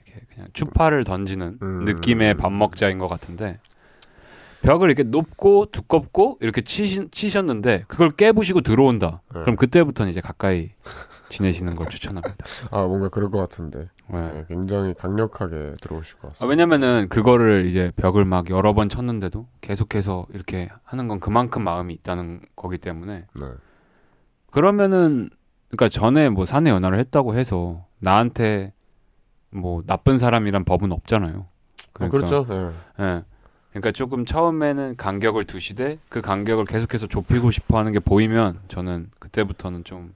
[0.06, 1.86] 이렇게 그냥 추파를 던지는 음.
[1.86, 3.58] 느낌의 밥 먹자인 것 같은데
[4.64, 9.22] 벽을 이렇게 높고 두껍고 이렇게 치시, 치셨는데 그걸 깨부시고 들어온다.
[9.34, 9.42] 네.
[9.44, 10.72] 그럼 그때부터는 이제 가까이
[11.30, 12.36] 지내시는 걸 추천합니다.
[12.72, 14.34] 아 뭔가 그럴 것 같은데 네.
[14.34, 16.46] 네, 굉장히 강력하게 들어오실 것 아, 같습니다.
[16.50, 22.42] 왜냐면은 그거를 이제 벽을 막 여러 번 쳤는데도 계속해서 이렇게 하는 건 그만큼 마음이 있다는
[22.56, 23.46] 거기 때문에 네.
[24.52, 25.30] 그러면은
[25.70, 28.74] 그러니까 전에 뭐 사내 연애를 했다고 해서 나한테
[29.52, 31.46] 뭐 나쁜 사람이란 법은 없잖아요.
[32.00, 32.46] 어, 그렇죠.
[32.48, 32.72] 네.
[33.00, 33.24] 예.
[33.70, 39.84] 그러니까 조금 처음에는 간격을 두시되 그 간격을 계속해서 좁히고 싶어 하는 게 보이면 저는 그때부터는
[39.84, 40.14] 좀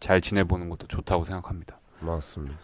[0.00, 1.78] 잘 지내보는 것도 좋다고 생각합니다.
[2.00, 2.56] 맞습니다.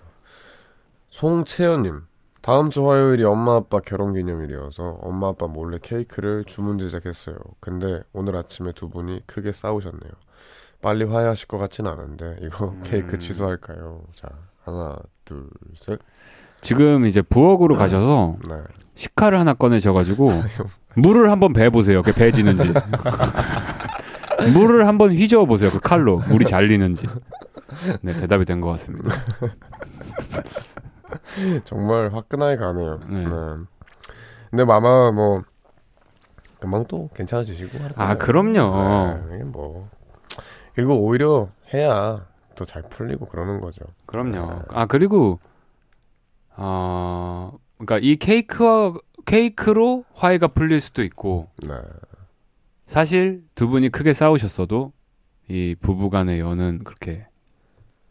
[1.11, 2.03] 송채연님,
[2.41, 7.37] 다음 주 화요일이 엄마 아빠 결혼 기념일이어서 엄마 아빠 몰래 케이크를 주문 제작했어요.
[7.61, 10.13] 근데 오늘 아침에 두 분이 크게 싸우셨네요.
[10.83, 12.83] 빨리 화해하실 것 같진 않은데 이거 음.
[12.85, 14.03] 케이크 취소할까요?
[14.13, 14.29] 자
[14.65, 15.99] 하나 둘 셋.
[16.61, 18.57] 지금 이제 부엌으로 가셔서 네.
[18.95, 20.31] 식칼을 하나 꺼내셔가지고
[20.97, 22.03] 물을 한번 베보세요.
[22.03, 22.73] 그 배지는지.
[24.53, 25.71] 물을 한번 휘저어 보세요.
[25.71, 27.07] 그 칼로 물이 잘리는지.
[28.03, 29.11] 네 대답이 된 것 같습니다.
[31.65, 33.01] 정말 화끈하게 가네요.
[33.09, 33.25] 네.
[33.25, 33.31] 네.
[34.51, 35.43] 근데 아마 뭐
[36.61, 38.15] 금방 또 괜찮아지시고 할 아.
[38.17, 39.19] 그럼요.
[39.31, 39.89] 네, 뭐
[40.75, 43.85] 그리고 오히려 해야 더잘 풀리고 그러는 거죠.
[44.07, 44.63] 그럼요.
[44.69, 45.39] 아 그리고
[46.57, 48.95] 어 그러니까 이 케이크와
[49.27, 51.75] 케이크로 화해가 풀릴 수도 있고 네.
[52.87, 54.93] 사실 두 분이 크게 싸우셨어도
[55.49, 57.27] 이 부부간의 연은 그렇게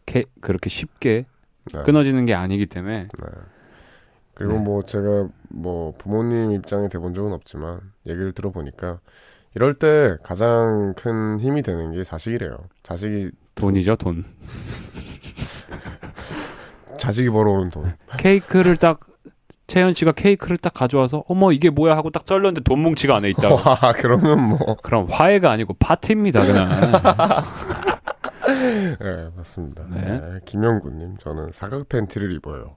[0.06, 1.26] 케, 그렇게 쉽게
[1.72, 1.82] 네.
[1.82, 3.08] 끊어지는 게 아니기 때문에 네.
[4.34, 4.58] 그리고 네.
[4.58, 9.00] 뭐 제가 뭐 부모님 입장에 돼본 적은 없지만 얘기를 들어보니까
[9.54, 12.56] 이럴 때 가장 큰 힘이 되는 게 자식이래요.
[12.82, 14.24] 자식이 돈이죠 돈.
[16.98, 17.94] 자식이 벌어오는 돈.
[18.18, 19.00] 케이크를 딱
[19.66, 23.54] 채연 씨가 케이크를 딱 가져와서 어머 이게 뭐야 하고 딱 썰렸는데 돈 뭉치가 안에 있다고.
[23.54, 26.68] 와 그러면 뭐 그럼 화해가 아니고 파티입니다 그냥.
[29.00, 29.84] 네, 맞습니다.
[29.90, 30.00] 네.
[30.00, 30.40] 네.
[30.44, 32.76] 김영구님 저는 사각 팬티를 입어요.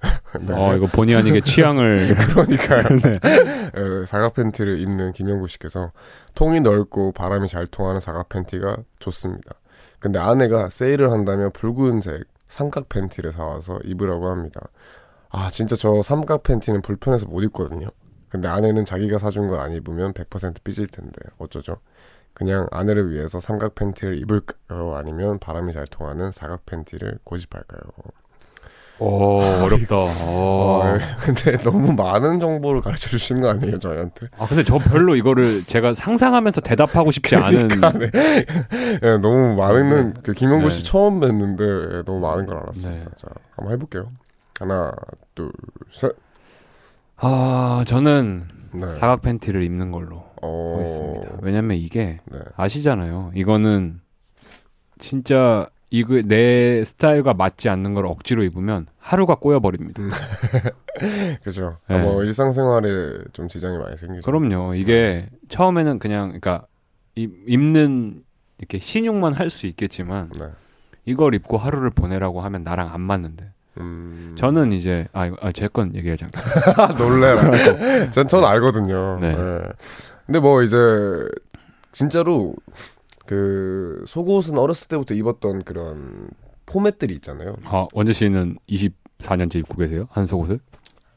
[0.40, 0.54] 네.
[0.54, 2.14] 어 이거 본의 아니게 취향을.
[2.16, 2.82] 그러니까요.
[2.98, 3.14] 네.
[3.16, 5.92] 에, 사각 팬티를 입는 김영구 씨께서
[6.34, 9.52] 통이 넓고 바람이 잘 통하는 사각 팬티가 좋습니다.
[9.98, 14.60] 근데 아내가 세일을 한다며 붉은색 삼각 팬티를 사와서 입으라고 합니다.
[15.32, 17.88] 아 진짜 저 삼각 팬티는 불편해서 못 입거든요.
[18.28, 21.76] 근데 아내는 자기가 사준 걸 안 입으면 100% 삐질 텐데 어쩌죠?
[22.34, 24.94] 그냥 아내를 위해서 삼각 팬티를 입을까요?
[24.94, 27.80] 아니면 바람이 잘 통하는 사각 팬티를 고집할까요?
[28.98, 29.96] 오 어렵다.
[29.96, 30.06] 어.
[30.26, 34.28] 어, 근데 너무 많은 정보를 가르쳐 주신 거 아니에요 저희한테?
[34.38, 37.68] 아 근데 저 별로 이거를 제가 상상하면서 대답하고 싶지 않은.
[39.02, 40.82] 예, 너무 많은 그 김영구 씨 네.
[40.84, 42.90] 처음 뵀는데 예, 너무 많은 걸 알았습니다.
[42.90, 43.04] 네.
[43.16, 44.10] 자, 한번 해볼게요.
[44.58, 44.92] 하나,
[45.34, 45.50] 둘,
[45.92, 46.12] 셋.
[47.16, 48.88] 아 저는 네.
[48.88, 51.38] 사각 팬티를 입는 걸로 어, 하겠습니다.
[51.42, 52.38] 왜냐면 이게 네.
[52.56, 53.32] 아시잖아요.
[53.34, 54.00] 이거는
[54.98, 60.02] 진짜 이거 내 스타일과 맞지 않는 걸 억지로 입으면 하루가 꼬여 버립니다.
[61.44, 61.78] 그죠.
[61.88, 62.02] 네.
[62.02, 64.22] 뭐 일상생활에 좀 지장이 많이 생기죠.
[64.24, 64.74] 그럼요.
[64.74, 66.66] 이게 처음에는 그냥 그러니까
[67.14, 68.22] 입- 입는
[68.58, 70.46] 이렇게 신용만 할 수 있겠지만 네.
[71.04, 74.34] 이걸 입고 하루를 보내라고 하면 나랑 안 맞는데 음.
[74.36, 76.86] 저는 이제 아제 건 얘기하지 않겠습니다.
[76.98, 78.10] 놀래라.
[78.10, 79.18] 전, 전 알거든요.
[79.20, 79.34] 네.
[79.36, 79.60] 네.
[80.26, 80.76] 근데 뭐 이제
[81.92, 82.54] 진짜로
[83.26, 86.28] 그 속옷은 어렸을 때부터 입었던 그런
[86.66, 87.56] 포맷들이 있잖아요.
[87.64, 90.08] 아, 원재 씨는 24년째 입고 계세요?
[90.10, 90.58] 한 속옷을?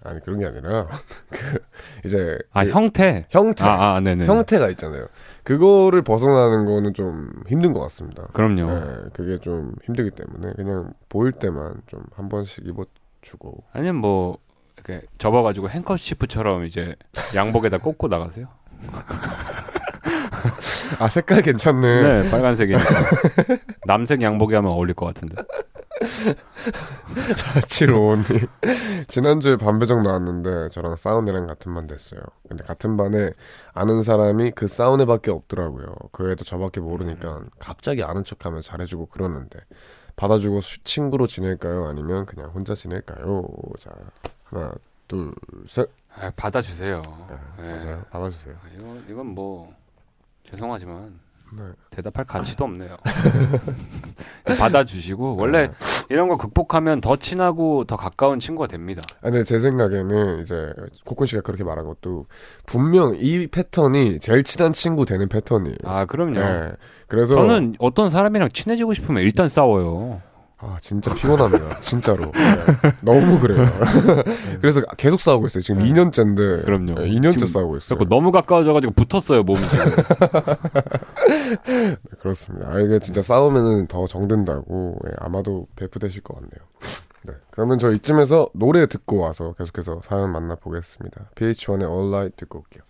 [0.04, 0.88] 아니 그런 게 아니라
[1.30, 1.58] 그
[2.06, 3.26] 이제 아 그 형태.
[3.32, 4.28] 형태 아, 아 네네.
[4.28, 5.08] 형태가 있잖아요.
[5.46, 8.28] 그거를 벗어나는 거는 좀 힘든 것 같습니다.
[8.34, 8.66] 그럼요.
[8.66, 8.82] 네,
[9.14, 14.38] 그게 좀 힘들기 때문에 그냥 보일 때만 좀 한 번씩 입어주고 아니면 뭐
[14.76, 16.96] 이렇게 접어가지고 행커시프처럼 이제
[17.36, 18.48] 양복에다 꽂고 나가세요.
[21.00, 22.22] 아 색깔 괜찮네.
[22.22, 22.84] 네, 빨간색이니까
[23.86, 25.36] 남색 양복이 하면 어울릴 것 같은데.
[27.68, 32.22] 755님 지난주에 반배정 나왔는데 저랑 싸운 애랑 같은 반 됐어요.
[32.48, 33.32] 근데 같은 반에
[33.74, 35.86] 아는 사람이 그 싸운 애밖에 없더라고요.
[36.12, 39.60] 그 애도 저밖에 모르니까 갑자기 아는 척하면 잘해주고 그러는데
[40.16, 41.88] 받아주고 수- 친구로 지낼까요?
[41.88, 43.46] 아니면 그냥 혼자 지낼까요?
[43.80, 43.92] 자
[44.46, 44.74] 하나
[45.08, 45.34] 둘
[45.68, 45.90] 셋.
[46.18, 47.02] 아, 받아주세요.
[47.60, 47.72] 네.
[47.78, 48.02] 맞아요.
[48.10, 48.56] 받아주세요.
[48.64, 49.74] 아, 이건 이건 뭐
[50.50, 51.25] 죄송하지만 네.
[51.90, 52.98] 대답할 가치도 없네요.
[54.58, 55.72] 받아주시고 원래
[56.10, 59.02] 이런 거 극복하면 더 친하고 더 가까운 친구가 됩니다.
[59.22, 60.74] 아, 근데 제 생각에는 이제
[61.06, 62.28] 코쿤 씨가 그렇게 말한 것도
[62.66, 65.78] 분명 이 패턴이 제일 친한 친구 되는 패턴이에요.
[65.84, 66.40] 아 그럼요.
[66.40, 66.72] 네.
[67.08, 70.22] 그래서 저는 어떤 사람이랑 친해지고 싶으면 일단 싸워요.
[70.66, 71.80] 아 진짜 피곤합니다.
[71.82, 72.92] 진짜로 네.
[73.02, 73.68] 너무 그래요.
[74.60, 75.62] 그래서 계속 싸우고 있어요.
[75.62, 75.92] 지금 네.
[75.92, 76.96] 2년째인데 그럼요.
[76.96, 78.00] 2년째 지금 싸우고 있어요.
[78.10, 79.86] 너무 가까워져가지고 붙었어요 몸이 지금.
[81.66, 82.70] 네, 그렇습니다.
[82.70, 86.68] 아, 이게 진짜 싸우면은 더 정든다고 예, 아마도 배프되실 것 같네요.
[87.24, 91.30] 네, 그러면 저 이쯤에서 노래 듣고 와서 계속해서 사연 만나보겠습니다.
[91.36, 92.84] PH1의 All Right 듣고 올게요.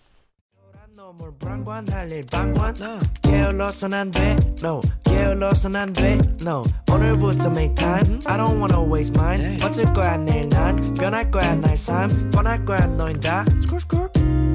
[1.17, 2.75] 물 불안관할 일 방관
[3.21, 4.37] 게을러선 안돼.
[4.63, 6.19] No 게을러선 안돼.
[6.41, 8.19] No 오늘부터 make time.
[8.25, 9.57] I don't wanna waste mine.
[9.63, 10.93] 어쩔 거야 내일 난.
[10.93, 12.29] 변할 거야 나의 삶.
[12.31, 13.45] 뻔할 거야 너흰 다.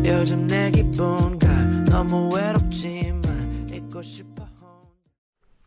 [0.04, 1.46] 요즘 내 기분가
[1.90, 4.44] 너무 외롭지만 잊고 싶어.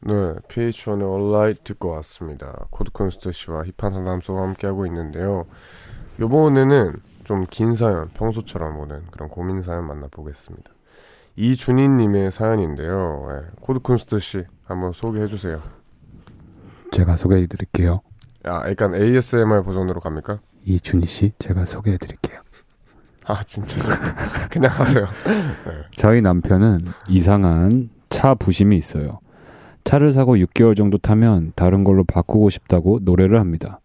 [0.05, 0.13] 네,
[0.49, 2.65] PH1의 All Right 듣고 왔습니다.
[2.71, 5.45] 코드콘스트 씨와 힙한 상담소와 함께하고 있는데요.
[6.19, 10.69] 요번에는 좀 긴 사연, 평소처럼 오는 그런 고민 사연 만나보겠습니다.
[11.35, 13.27] 이준희님의 사연인데요.
[13.31, 15.61] 예, 코드쿤스트 씨 한번 소개해 주세요.
[16.91, 18.01] 제가 소개해 드릴게요.
[18.43, 20.39] 아, 약간 ASMR 버전으로 갑니까?
[20.65, 22.37] 이준희 씨, 제가 소개해 드릴게요.
[23.25, 23.77] 아, 진짜
[24.51, 25.07] 그냥 하세요.
[25.91, 29.19] 저희 남편은 이상한 차 부심이 있어요.
[29.85, 33.79] 차를 사고 6개월 정도 타면 다른 걸로 바꾸고 싶다고 노래를 합니다.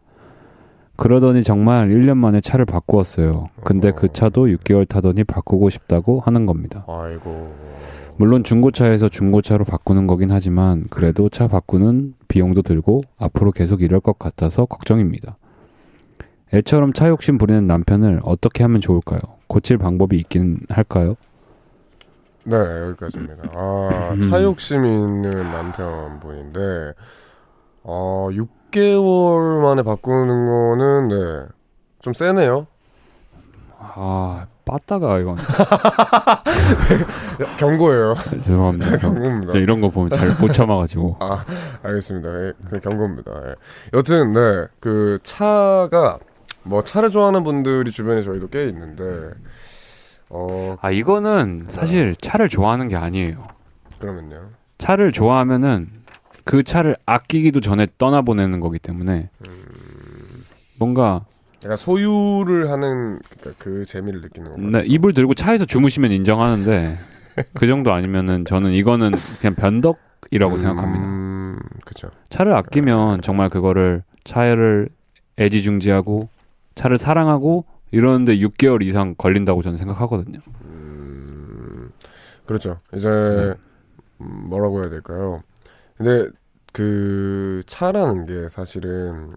[0.99, 3.51] 그러더니 정말 1년 만에 차를 바꾸었어요.
[3.63, 6.85] 근데 그 차도 6개월 타더니 바꾸고 싶다고 하는 겁니다.
[6.89, 7.55] 아이고.
[8.17, 14.19] 물론 중고차에서 중고차로 바꾸는 거긴 하지만 그래도 차 바꾸는 비용도 들고 앞으로 계속 이럴 것
[14.19, 15.39] 같아서 걱정입니다.
[16.53, 19.21] 애처럼 차 욕심 부리는 남편을 어떻게 하면 좋을까요?
[19.47, 21.15] 고칠 방법이 있긴 할까요?
[22.45, 23.51] 네, 여기까지입니다.
[23.55, 24.21] 아, 음.
[24.29, 26.93] 차 욕심이 있는 남편분인데,
[27.91, 31.47] 어, 6개월 만에 바꾸는 거는, 네,
[32.03, 32.67] 좀 세네요.
[33.79, 35.37] 아, 빠따가 이건
[37.59, 38.15] 경고예요.
[38.43, 38.99] 죄송합니다.
[38.99, 39.59] 경고입니다.
[39.59, 41.17] 이런 거 보면 잘 못 참아가지고.
[41.21, 41.47] 아,
[41.83, 42.29] 알겠습니다.
[42.29, 43.33] 예, 그 경고입니다.
[43.49, 43.55] 예.
[43.95, 46.19] 여튼, 네, 그 차가,
[46.65, 49.31] 뭐, 차를 좋아하는 분들이 주변에 저희도 꽤 있는데,
[50.29, 53.43] 어, 아 이거는 사실 차를 좋아하는 게 아니에요.
[53.99, 54.51] 그러면요.
[54.77, 55.89] 차를 좋아하면은
[56.49, 59.29] 그 차를 아끼기도 전에 떠나보내는 거기 때문에
[60.79, 61.27] 뭔가
[61.63, 64.79] 약간 소유를 하는, 그러니까 그 재미를 느끼는 겁니다.
[64.79, 66.97] 네, 이불 들고 차에서 주무시면 인정하는데
[67.53, 71.05] 그 정도 아니면은 저는 이거는 그냥 변덕이라고 생각합니다.
[71.05, 72.07] 음, 그죠.
[72.31, 74.89] 차를 아끼면 정말 그거를 차를
[75.39, 76.31] 애지중지하고
[76.77, 80.39] 차를 사랑하고 이러는데 6개월 이상 걸린다고 저는 생각하거든요.
[80.65, 81.91] 음,
[82.47, 82.79] 그렇죠.
[82.95, 83.55] 이제 네.
[84.23, 85.43] 음, 뭐라고 해야 될까요?
[85.99, 86.31] 근데
[86.73, 89.35] 그 차라는 게 사실은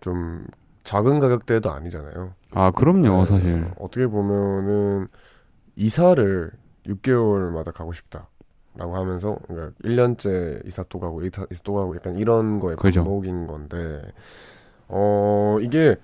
[0.00, 0.46] 좀
[0.84, 2.32] 작은 가격대도 아니잖아요.
[2.52, 3.64] 아 그럼요 네, 사실.
[3.78, 5.08] 어떻게 보면은
[5.76, 6.50] 이사를
[6.86, 8.28] 6개월마다 가고 싶다
[8.74, 12.76] 라고 하면서 그러니까 1년째 이사 또 가고 이사, 이사 또 가고 약간 이런 거에.
[12.76, 14.02] 반복인 건데
[14.88, 15.96] 어 이게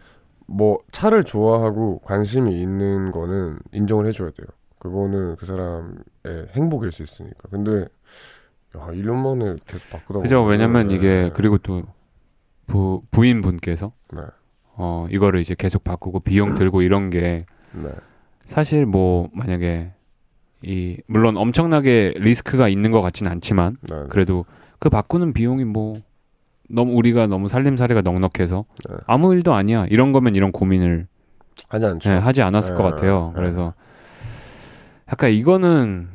[0.47, 4.47] 뭐 차를 좋아하고 관심이 있는 거는 인정을 해줘야 돼요.
[4.79, 7.49] 그거는 그 사람의 행복일 수 있으니까.
[7.51, 7.87] 근데
[8.79, 11.83] 야, 1년 만에 계속 바꾸다 그죠 왜냐면 네, 이게 그리고 또
[12.67, 14.21] 부, 부인 분께서 네,
[14.75, 17.89] 어 이거를 이제 계속 바꾸고 비용 들고 이런 게 네,
[18.47, 19.93] 사실 뭐 만약에
[20.63, 24.05] 이 물론 엄청나게 리스크가 있는 것 같진 않지만 네, 네.
[24.11, 24.45] 그래도
[24.79, 25.95] 그 바꾸는 비용이 뭐
[26.69, 28.97] 너무 우리가 너무 살림살이가 넉넉해서 네.
[29.07, 31.07] 아무 일도 아니야 이런 거면 이런 고민을
[31.69, 32.11] 하지 않죠.
[32.11, 33.33] 네, 하지 않았을 네, 것 같아요.
[33.35, 33.41] 네.
[33.41, 33.75] 그래서
[35.09, 36.09] 약간 이거는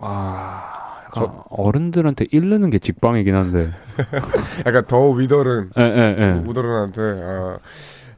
[0.00, 0.79] 아
[1.14, 3.68] 저- 어른들한테 일르는 게 직방이긴 한데
[4.66, 6.42] 약간 더 위더른 예, 예, 예.
[6.46, 7.58] 우더른한테 아,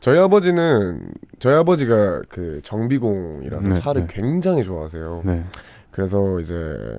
[0.01, 4.15] 저희 아버지는 저희 아버지가 그 정비공이라서 네, 차를 네.
[4.15, 5.23] 굉장히 좋아하세요.
[5.25, 5.45] 네.
[5.91, 6.99] 그래서 이제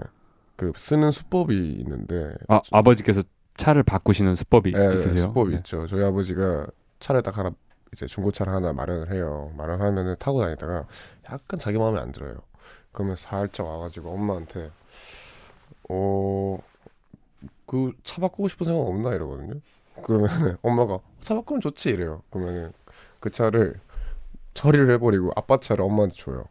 [0.56, 3.22] 그 쓰는 수법이 있는데 아 아버지께서
[3.58, 5.24] 차를 바꾸시는 수법이 예, 있으세요?
[5.24, 5.58] 수법이 네.
[5.58, 5.86] 있죠.
[5.88, 6.68] 저희 아버지가
[7.00, 7.52] 차를 딱 하나
[7.92, 9.52] 이제 중고차를 하나 마련을 해요.
[9.58, 10.86] 마련하면은 타고 다니다가
[11.32, 12.36] 약간 자기 마음에 안 들어요.
[12.92, 14.70] 그러면 살짝 와가지고 엄마한테
[15.90, 16.58] 어.
[17.66, 19.56] 그 차 바꾸고 싶은 생각 없나 이러거든요.
[20.04, 20.28] 그러면
[20.62, 22.22] 엄마가 차 바꾸면 좋지 이래요.
[22.30, 22.72] 그러면은
[23.20, 23.76] 그 차를
[24.54, 26.46] 처리를 해버리고 아빠 차를 엄마한테 줘요.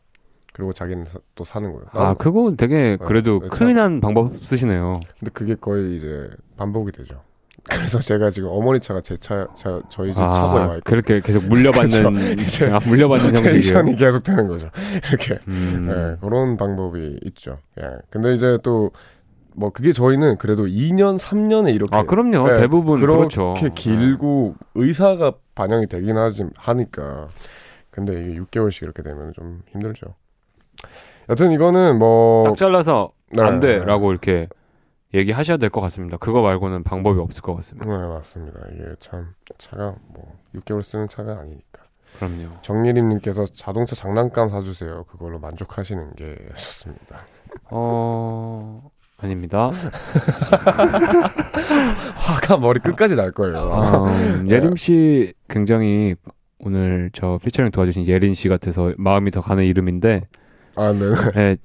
[0.52, 1.86] 그리고 자기는 사- 또 사는 거예요.
[1.92, 5.00] 아 그거 되게 그래도 네, 큰일난 방법 쓰시네요.
[5.18, 7.22] 근데 그게 거의 이제 반복이 되죠.
[7.70, 11.20] 그래서 제가 지금 어머니 차가 제 차, 차 저희 집 아 차고에 와 있고 그렇게
[11.20, 13.32] 계속 물려받는 이제 아, 물려받는.
[13.34, 14.68] 로테이션이 계속 되는 거죠.
[15.08, 15.86] 이렇게 음.
[15.88, 17.58] 예, 그런 방법이 있죠.
[17.80, 17.84] 예.
[18.10, 18.90] 근데 이제 또
[19.54, 23.54] 뭐 그게 저희는 그래도 2년 3년에 이렇게 아 그럼요 예, 대부분 그렇게 그렇죠.
[23.74, 27.28] 길고 의사가 반영이 되긴 하지 하니까
[27.90, 30.14] 근데 이게 6개월씩 이렇게 되면 좀 힘들죠.
[31.28, 34.48] 여튼 이거는 뭐 딱 잘라서 네, 안 돼라고 이렇게
[35.14, 36.16] 얘기하셔야 될 것 같습니다.
[36.16, 37.86] 그거 말고는 방법이 없을 것 같습니다.
[37.86, 38.60] 네, 맞습니다.
[38.72, 41.82] 이게 참 차가 뭐 6개월 쓰는 차가 아니니까.
[42.18, 42.48] 그럼요.
[42.62, 45.04] 정예림님께서 자동차 장난감 사주세요.
[45.04, 47.20] 그걸로 만족하시는 게 좋습니다.
[47.70, 48.90] 어
[49.22, 49.70] 아닙니다.
[52.16, 53.56] 화가 머리 끝까지 날 거예요.
[53.58, 54.06] 어,
[54.50, 56.14] 예림 씨 굉장히
[56.58, 60.22] 오늘 저 피처링 도와주신 예린 씨 같아서 마음이 더 가는 이름인데
[60.76, 61.00] 아, 네.
[61.40, 61.56] 예,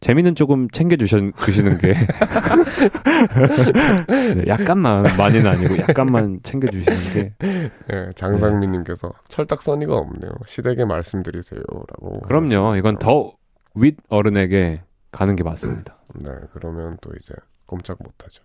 [0.00, 1.32] 재미는 조금 챙겨 주시는
[1.78, 1.94] 게
[4.08, 7.70] 네, 약간만 많이는 아니고 약간만 챙겨 주시는 게 네,
[8.14, 10.30] 장상민님께서 철딱 선의가 없네요.
[10.46, 12.20] 시댁에 말씀드리세요 라고.
[12.20, 12.76] 그럼요.
[12.76, 13.32] 이건 더
[13.76, 14.80] 윗 어른에게
[15.12, 15.98] 가는 게 맞습니다.
[16.14, 17.34] 네, 그러면 또 이제
[17.66, 18.42] 꼼짝 못하죠.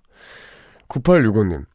[0.88, 1.66] 9865님.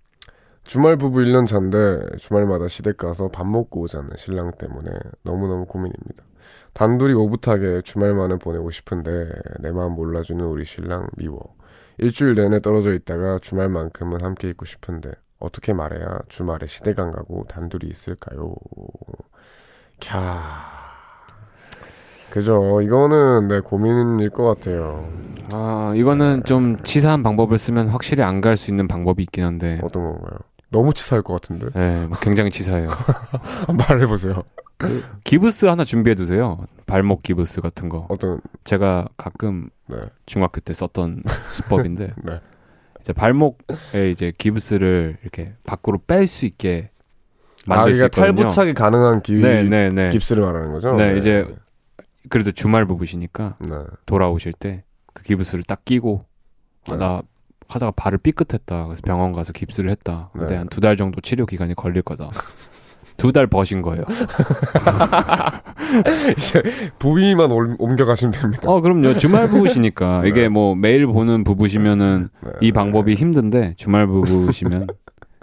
[0.64, 4.90] 주말 부부 1년 차인데 주말마다 시댁 가서 밥 먹고 오자는 신랑 때문에
[5.22, 6.24] 너무너무 고민입니다.
[6.72, 11.54] 단둘이 오붓하게 주말만은 보내고 싶은데 내 마음 몰라주는 우리 신랑 미워.
[11.98, 17.86] 일주일 내내 떨어져 있다가 주말만큼은 함께 있고 싶은데 어떻게 말해야 주말에 시댁 안 가고 단둘이
[17.88, 18.54] 있을까요?
[20.00, 20.85] 캬.
[22.30, 22.80] 그죠.
[22.82, 25.08] 이거는 내 고민일 것 같아요.
[25.52, 30.02] 아 이거는 좀 치사한 방법을 쓰면 확실히 안 갈 수 있는 방법이 있긴 한데 어떤
[30.04, 30.38] 건가요?
[30.70, 31.66] 너무 치사할 것 같은데.
[31.76, 32.88] 예, 굉장히 치사해요.
[33.88, 34.42] 말해보세요.
[35.24, 36.58] 기부스 하나 준비해 두세요.
[36.86, 38.06] 발목 기부스 같은 거.
[38.10, 39.96] 어떤, 제가 가끔 네.
[40.26, 42.40] 중학교 때 썼던 수법인데 네.
[43.00, 46.90] 이제 발목에 이제 기부스를 이렇게 밖으로 뺄 수 있게
[47.68, 48.36] 아, 만들 수 그러니까 있거든요.
[48.42, 50.08] 탈부착이 가능한 기, 네, 네, 네.
[50.10, 50.92] 깁스를 말하는 거죠?
[50.94, 51.46] 네, 이제
[52.28, 53.70] 그래도 주말 부부시니까 네.
[54.06, 54.84] 돌아오실 때
[55.14, 56.26] 그 기부스를 딱 끼고
[56.88, 56.98] 아, 네.
[56.98, 57.22] 나
[57.68, 58.84] 하다가 발을 삐끗했다.
[58.84, 60.28] 그래서 병원 가서 깁스를 했다.
[60.34, 60.56] 근데 네.
[60.58, 62.28] 한두 달 정도 치료 기간이 걸릴 거다.
[63.16, 64.04] 두 달 버신 거예요.
[66.36, 66.62] 이제
[66.98, 68.70] 부위만 올- 옮겨가시면 됩니다.
[68.70, 69.14] 어, 그럼요.
[69.18, 70.28] 주말 부부시니까 네.
[70.28, 72.50] 이게 뭐 매일 보는 부부시면은 네.
[72.60, 74.86] 이 방법이 힘든데 주말 부부시면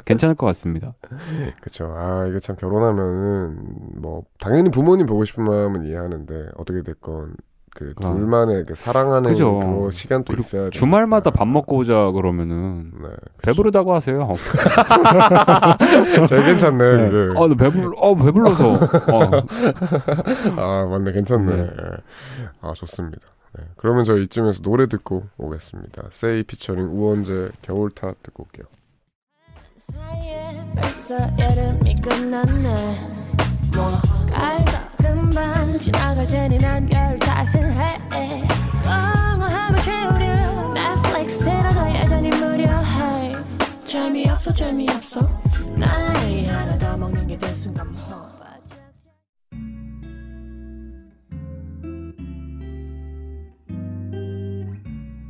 [0.06, 0.94] 괜찮을 것 같습니다.
[1.62, 1.94] 그쵸.
[1.96, 3.58] 아, 이게 참 결혼하면은,
[3.96, 7.36] 뭐, 당연히 부모님 보고 싶은 마음은 이해하는데, 어떻게 됐건,
[7.76, 8.12] 그, 아.
[8.12, 9.60] 둘만의 그 사랑하는 그죠.
[9.60, 10.70] 그 시간 또 그리고 있어야 돼.
[10.70, 13.08] 주말마다 밥 먹고 오자 그러면은 네.
[13.42, 14.30] 배부르다고 하세요.
[16.30, 17.10] 제일 괜찮네, 네.
[17.10, 17.40] 그게.
[17.40, 18.74] 어, 나 배불, 어, 배불러서.
[18.74, 18.78] 어,
[20.58, 21.14] 아, 맞네.
[21.14, 21.56] 괜찮네.
[21.56, 21.62] 네.
[21.64, 22.48] 예.
[22.62, 23.28] 아, 좋습니다.
[23.58, 23.64] 네.
[23.78, 26.04] 그러면 저 이쯤에서 노래 듣고 오겠습니다.
[26.12, 28.66] 세이 피처링 우원재 겨울타 듣고 올게요.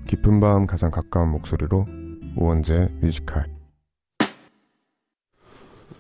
[0.08, 1.86] 깊은 밤 가장 가까운 목소리로
[2.38, 3.63] 우원재 뮤지컬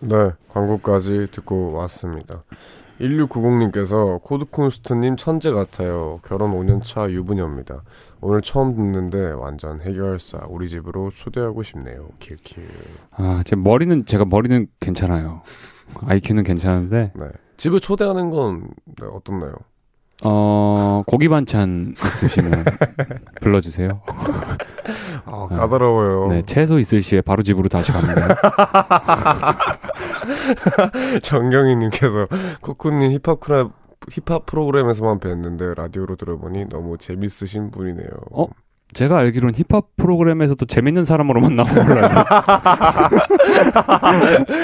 [0.07, 2.43] 네 광고까지 듣고 왔습니다.
[2.99, 6.19] 1690님께서 코드쿤스트님 천재 같아요.
[6.23, 7.83] 결혼 5년차 유부녀입니다.
[8.21, 12.09] 오늘 처음 듣는데 완전 해결사 우리 집으로 초대하고 싶네요.
[12.19, 12.63] 킬킬.
[13.11, 15.41] 아, 제 머리는, 제가 머리는 괜찮아요.
[16.05, 17.25] IQ는 괜찮은데, 네.
[17.57, 19.53] 집을 초대하는 건 네, 어떻나요?
[20.25, 22.65] 어, 고기 반찬 있으시면
[23.41, 24.01] 불러주세요.
[25.25, 28.27] 아 까다로워요 네, 채소 있을 시에 바로 집으로 다시 갑니다.
[31.21, 32.27] 정경희님께서
[32.61, 33.69] 코코님 힙합 크라
[34.09, 38.07] 힙합 프로그램에서만 뵀는데 라디오로 들어보니 너무 재밌으신 분이네요.
[38.31, 38.47] 어?
[38.93, 42.15] 제가 알기로는 힙합 프로그램에서도 재밌는 사람으로만 나온 걸로 알고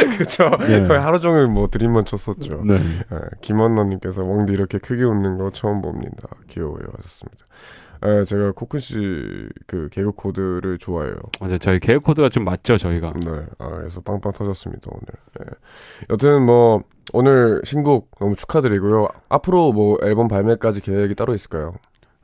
[0.18, 0.50] 그쵸.
[0.68, 0.84] 네.
[0.84, 2.64] 거의 하루 종일 뭐 드림만 쳤었죠.
[2.66, 2.76] 네.
[2.76, 6.28] 예, 김원나님께서 웡디 이렇게 크게 웃는 거 처음 봅니다.
[6.50, 7.46] 귀여워요 하셨습니다.
[8.06, 11.16] 예, 제가 코쿤 씨 그 개그 코드를 좋아해요.
[11.42, 11.58] 맞아요.
[11.58, 13.12] 저희 개그 코드가 좀 맞죠, 저희가.
[13.18, 15.04] 네, 아, 그래서 빵빵 터졌습니다 오늘.
[15.42, 15.46] 예.
[16.10, 19.10] 여튼 뭐 오늘 신곡 너무 축하드리고요.
[19.28, 21.74] 앞으로 뭐 앨범 발매까지 계획이 따로 있을까요?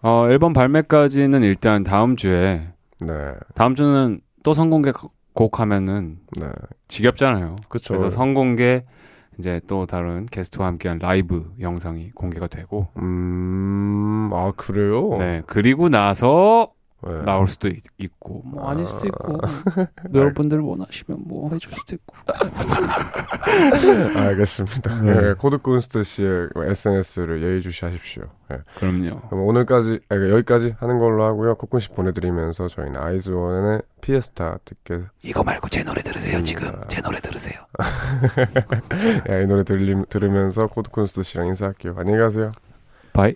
[0.06, 2.70] 어, 앨범 발매까지는 일단 다음 주에,
[3.02, 4.92] 네, 다음 주는 또 선공개
[5.34, 6.46] 곡 하면은 네,
[6.88, 7.56] 지겹잖아요.
[7.70, 7.98] 그쵸.
[7.98, 8.84] 그래서 선공개
[9.40, 15.18] 이제 또 다른 게스트와 함께한 라이브 영상이 공개가 되고, 음, 아 그래요?
[15.18, 17.22] 네 그리고 나서 네.
[17.24, 17.84] 나올 수도 있,
[18.20, 19.38] 고 뭐 아닐 수도 있고
[20.14, 22.16] 여러분들 원하시면 뭐 해줄 수도 있고
[24.16, 25.02] 알겠습니다.
[25.02, 25.14] 네.
[25.22, 28.24] 네, 코드쿤스트 씨의 SNS를 예의주시하십시오.
[28.50, 28.58] 네.
[28.76, 29.20] 그럼요.
[29.30, 31.56] 그럼 오늘까지 아니, 그러니까 여기까지 하는 걸로 하고요.
[31.56, 36.72] 코쿤 씨 보내드리면서 저희는 아이즈원의 피에스타 듣게 이거 말고 제 노래 들으세요 지금.
[36.88, 37.60] 제 노래 들으세요.
[39.30, 41.96] 야, 이 노래 들리, 들으면서 코드쿤스트 씨랑 인사할게요.
[41.98, 42.52] 안녕히 가세요.
[43.14, 43.36] 바이.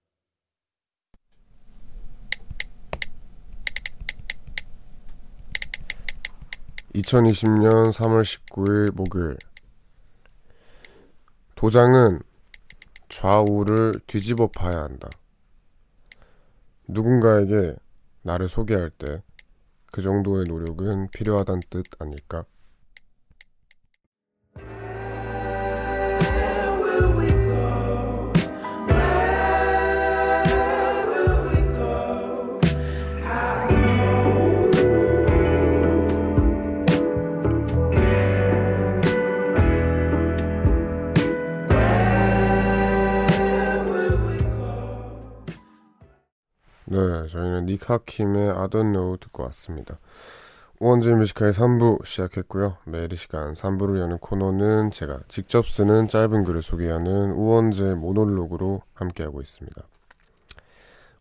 [6.95, 9.37] 2020년 3월 19일 목요일
[11.55, 12.21] 도장은
[13.09, 15.09] 좌우를 뒤집어 파야 한다.
[16.87, 17.75] 누군가에게
[18.23, 19.21] 나를 소개할 때
[19.91, 22.45] 그 정도의 노력은 필요하단 뜻 아닐까?
[47.31, 49.97] 저희는 니카킴의 I don't know 듣고 왔습니다.
[50.79, 52.77] 우원재 Music High 3부 시작했고요.
[52.85, 59.41] 매일 이 시간 3부를 여는 코너는 제가 직접 쓰는 짧은 글을 소개하는 우원재 모놀로그로 함께하고
[59.41, 59.81] 있습니다.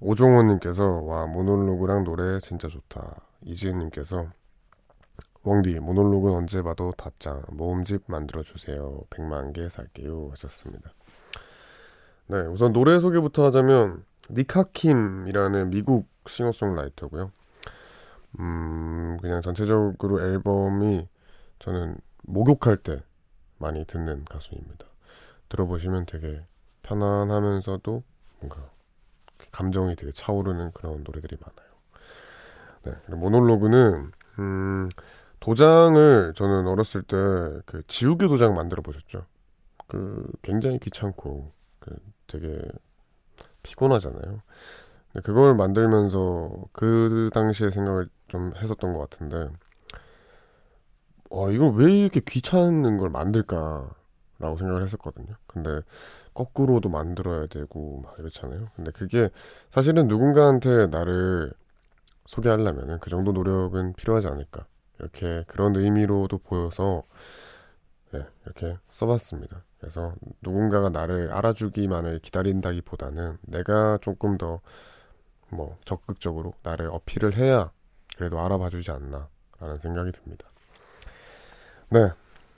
[0.00, 3.20] 오종원님께서 와 모놀로그랑 노래 진짜 좋다.
[3.42, 4.28] 이지은님께서
[5.42, 9.02] 웡디 모놀로그는 언제 봐도 다짱 모음집 만들어주세요.
[9.10, 10.90] 100만 개 살게요 하셨습니다.
[12.26, 17.32] 네, 우선 노래 소개부터 하자면 니카 킴이라는 미국 싱어송라이터고요.
[18.38, 21.08] 음, 그냥 전체적으로 앨범이
[21.58, 23.02] 저는 목욕할 때
[23.58, 24.86] 많이 듣는 가수입니다.
[25.48, 26.44] 들어보시면 되게
[26.82, 28.02] 편안하면서도
[28.40, 28.70] 뭔가
[29.52, 31.70] 감정이 되게 차오르는 그런 노래들이 많아요.
[33.08, 34.88] 네, 모놀로그는 음,
[35.40, 37.16] 도장을 저는 어렸을 때
[37.66, 39.26] 그 지우개 도장 만들어 보셨죠?
[39.86, 41.96] 그 굉장히 귀찮고 그
[42.26, 42.60] 되게
[43.62, 44.42] 피곤하잖아요.
[45.12, 49.48] 근데 그걸 만들면서 그 당시에 생각을 좀 했었던 것 같은데,
[51.30, 55.34] 와, 이걸 왜 이렇게 귀찮은 걸 만들까라고 생각을 했었거든요.
[55.46, 55.80] 근데
[56.34, 58.68] 거꾸로도 만들어야 되고 막 이렇잖아요.
[58.76, 59.30] 근데 그게
[59.70, 61.52] 사실은 누군가한테 나를
[62.26, 64.66] 소개하려면 그 정도 노력은 필요하지 않을까.
[64.98, 67.02] 이렇게 그런 의미로도 보여서
[68.12, 69.62] 네, 이렇게 써봤습니다.
[69.80, 74.60] 그래서 누군가가 나를 알아주기만을 기다린다기보다는 내가 조금 더
[75.50, 77.70] 뭐 적극적으로 나를 어필을 해야
[78.16, 80.46] 그래도 알아봐 주지 않나라는 생각이 듭니다.
[81.90, 82.10] 네.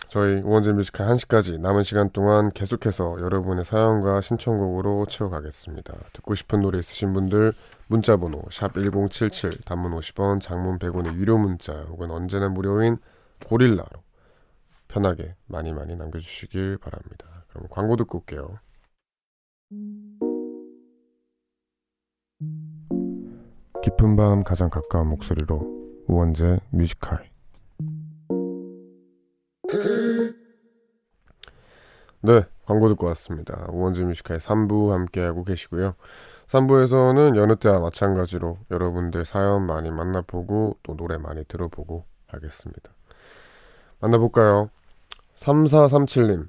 [0.08, 5.94] 저희 우원재 뮤지컬 1시까지 남은 시간 동안 계속해서 여러분의 사연과 신청곡으로 채워가겠습니다.
[6.12, 7.52] 듣고 싶은 노래 있으신 분들
[7.86, 12.98] 문자번호 샵1077 단문 50원 장문 100원의 유료 문자 혹은 언제나 무료인
[13.46, 14.01] 고릴라로
[14.92, 17.46] 편하게 많이 많이 남겨주시길 바랍니다.
[17.48, 18.58] 그럼 광고 듣고 올게요.
[23.82, 27.24] 깊은 밤 가장 가까운 목소리로 우원재 Music High
[32.20, 33.66] 네, 광고 듣고 왔습니다.
[33.70, 35.94] 우원재 Music High 3부 함께하고 계시고요.
[36.48, 42.92] 3부에서는 여느 때와 마찬가지로 여러분들 사연 많이 만나보고 또 노래 많이 들어보고 하겠습니다.
[44.00, 44.68] 만나볼까요?
[45.42, 46.48] 3437님,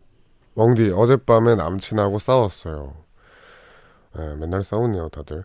[0.56, 2.94] 멍디, 어젯밤에 남친하고 싸웠어요.
[4.16, 5.44] 네, 맨날 싸우네요, 다들.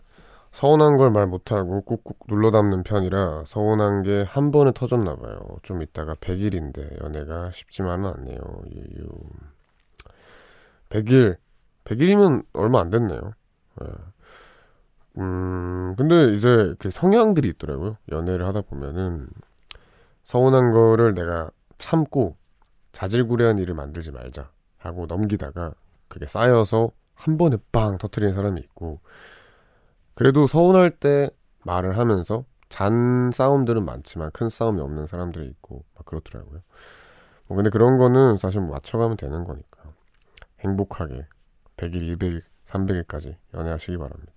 [0.51, 5.39] 서운한 걸 말 못하고 꾹꾹 눌러 담는 편이라 서운한 게 한 번에 터졌나봐요.
[5.63, 8.39] 좀 있다가 100일인데 연애가 쉽지만은 않네요.
[8.71, 9.07] 유유.
[10.89, 11.37] 100일.
[11.85, 13.33] 100일이면 얼마 안 됐네요.
[13.81, 13.87] 네.
[15.17, 17.97] 음, 근데 이제 그 성향들이 있더라고요.
[18.11, 19.27] 연애를 하다 보면은
[20.23, 22.37] 서운한 거를 내가 참고
[22.91, 25.73] 자질구레한 일을 만들지 말자 하고 넘기다가
[26.07, 28.99] 그게 쌓여서 한 번에 빵 터트리는 사람이 있고
[30.13, 31.29] 그래도 서운할 때
[31.63, 36.61] 말을 하면서 잔 싸움들은 많지만 큰 싸움이 없는 사람들이 있고 막 그렇더라고요.
[37.47, 39.81] 뭐 근데 그런 거는 사실 뭐 맞춰가면 되는 거니까
[40.59, 41.25] 행복하게
[41.77, 44.33] 100일, 200일, 300일까지 연애하시기 바랍니다.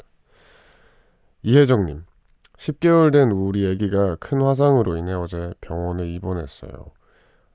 [1.42, 2.05] 이혜정님
[2.57, 6.92] 10개월 된 우리 아기가 큰 화상으로 인해 어제 병원에 입원했어요.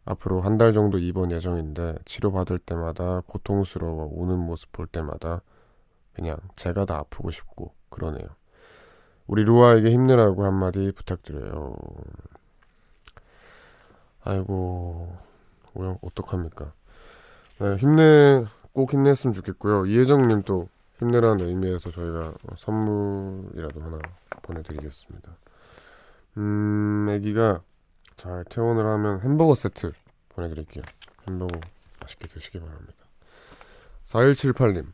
[0.08, 5.42] 앞으로 한 달 정도 입원 예정인데 치료받을 때마다 고통스러워 우는 모습 볼 때마다
[6.14, 8.28] 그냥 제가 다 아프고 싶고 그러네요.
[9.28, 11.76] 우리 루아에게 힘내라고 한마디 부탁드려요.
[14.24, 15.16] 아이고,
[15.74, 16.72] 뭐야, 어떡합니까.
[17.60, 19.86] 네, 힘내, 꼭 힘냈으면 좋겠고요.
[19.86, 24.00] 이혜정님 또 힘내라는 의미에서 저희가 선물이라도 하나
[24.42, 25.32] 보내드리겠습니다.
[26.38, 27.62] 음, 애기가
[28.18, 29.92] 잘 퇴원을 하면 햄버거 세트
[30.30, 30.84] 보내드릴게요.
[31.28, 31.60] 햄버거
[32.02, 32.94] 맛있게 드시기 바랍니다.
[34.06, 34.88] 4178님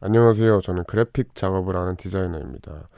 [0.00, 0.60] 안녕하세요.
[0.60, 2.88] 저는 그래픽 작업을 하는 디자이너입니다.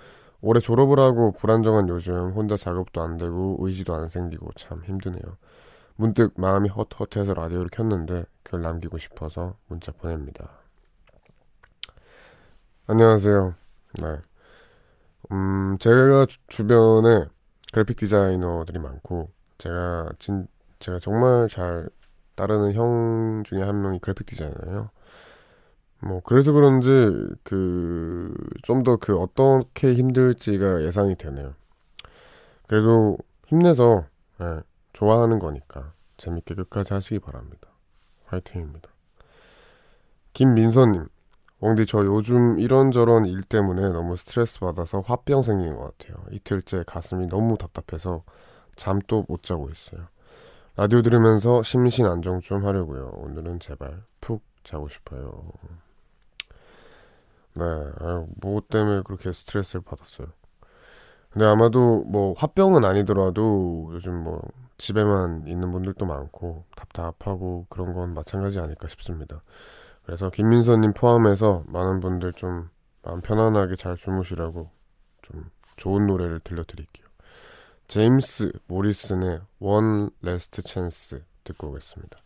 [0.42, 5.22] 올해 졸업을 하고 불안정한 요즘 혼자 작업도 안 되고 의지도 안 생기고 참 힘드네요.
[5.96, 10.50] 문득 마음이 헛헛해서 라디오를 켰는데 글 남기고 싶어서 문자 보냅니다.
[12.88, 13.54] 안녕하세요.
[14.02, 14.18] 네.
[15.30, 17.26] 음, 제가 주, 주변에
[17.72, 20.46] 그래픽 디자이너들이 많고 제가 진
[20.80, 21.88] 제가 정말 잘
[22.34, 24.90] 따르는 형 중에 한 명이 그래픽 디자이너예요.
[26.00, 26.88] 뭐 그래서 그런지
[27.44, 28.34] 그
[28.64, 31.54] 좀 더 그 어떻게 힘들지가 예상이 되네요.
[32.66, 34.04] 그래도 힘내서
[34.40, 34.60] 예,
[34.92, 37.68] 좋아하는 거니까 재밌게 끝까지 하시기 바랍니다.
[38.26, 38.88] 화이팅입니다.
[40.32, 41.06] 김민서님,
[41.60, 46.24] 엉디 저 요즘 이런저런 일 때문에 너무 스트레스 받아서 화병 생긴 것 같아요.
[46.30, 48.22] 이틀째 가슴이 너무 답답해서
[48.76, 50.06] 잠도 못 자고 있어요.
[50.76, 53.12] 라디오 들으면서 심신 안정 좀 하려고요.
[53.16, 55.52] 오늘은 제발 푹 자고 싶어요.
[57.54, 57.64] 네,
[58.00, 60.28] 아유, 뭐 때문에 그렇게 스트레스를 받았어요.
[61.30, 64.42] 근데 아마도 뭐 화병은 아니더라도 요즘 뭐
[64.78, 69.42] 집에만 있는 분들도 많고 답답하고 그런 건 마찬가지 아닐까 싶습니다.
[70.04, 72.68] 그래서 김민서님 포함해서 많은 분들 좀
[73.02, 74.70] 마음 편안하게 잘 주무시라고
[75.22, 77.06] 좀 좋은 노래를 들려드릴게요.
[77.92, 82.16] 제임스 모리슨의 One Last Chance 듣고 오겠습니다.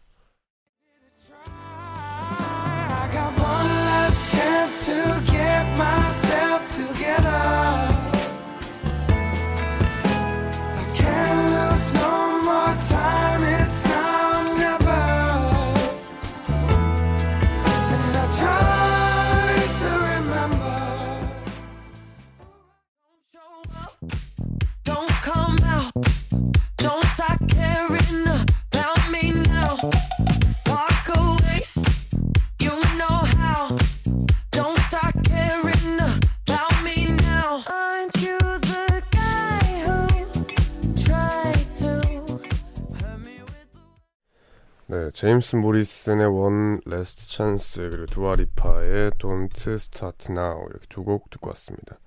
[45.26, 51.98] 제임스 모리슨의 One Last Chance 그리고 두아리파의 Don't Start Now 이렇게 두 곡 듣고 왔습니다.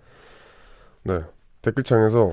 [1.03, 1.23] 네,
[1.61, 2.31] 댓글창에서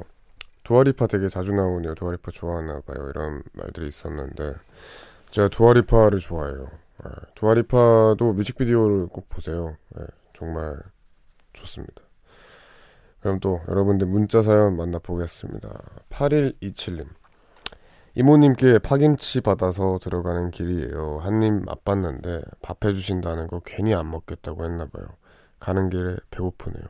[0.62, 1.96] 두아리파 되게 자주 나오네요.
[1.96, 3.10] 두아리파 좋아하나 봐요.
[3.10, 4.54] 이런 말들이 있었는데
[5.32, 6.70] 제가 두아리파를 좋아해요.
[7.04, 9.76] 네, 두아리파도 뮤직비디오를 꼭 보세요.
[9.96, 10.78] 네, 정말
[11.52, 12.00] 좋습니다.
[13.18, 15.68] 그럼 또 여러분들 문자 사연 만나보겠습니다.
[16.10, 17.08] 8127님
[18.16, 21.18] 이모님께 파김치 받아서 들어가는 길이에요.
[21.20, 25.06] 한 입 맛봤는데 밥 해주신다는 거 괜히 안 먹겠다고 했나봐요.
[25.60, 26.84] 가는 길에 배고프네요.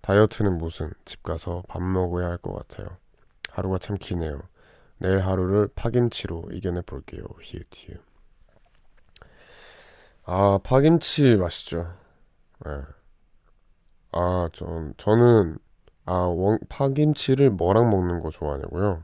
[0.00, 2.96] 다이어트는 무슨 집 가서 밥 먹어야 할 것 같아요.
[3.50, 4.40] 하루가 참 기네요.
[4.98, 7.24] 내일 하루를 파김치로 이겨내 볼게요.
[7.42, 8.00] 히읗히읗.
[10.24, 11.92] 아 파김치 맛있죠.
[12.64, 12.70] 네.
[14.12, 15.58] 아 전, 저는
[16.06, 19.02] 아 원, 파김치를 뭐랑 먹는 거 좋아하냐고요?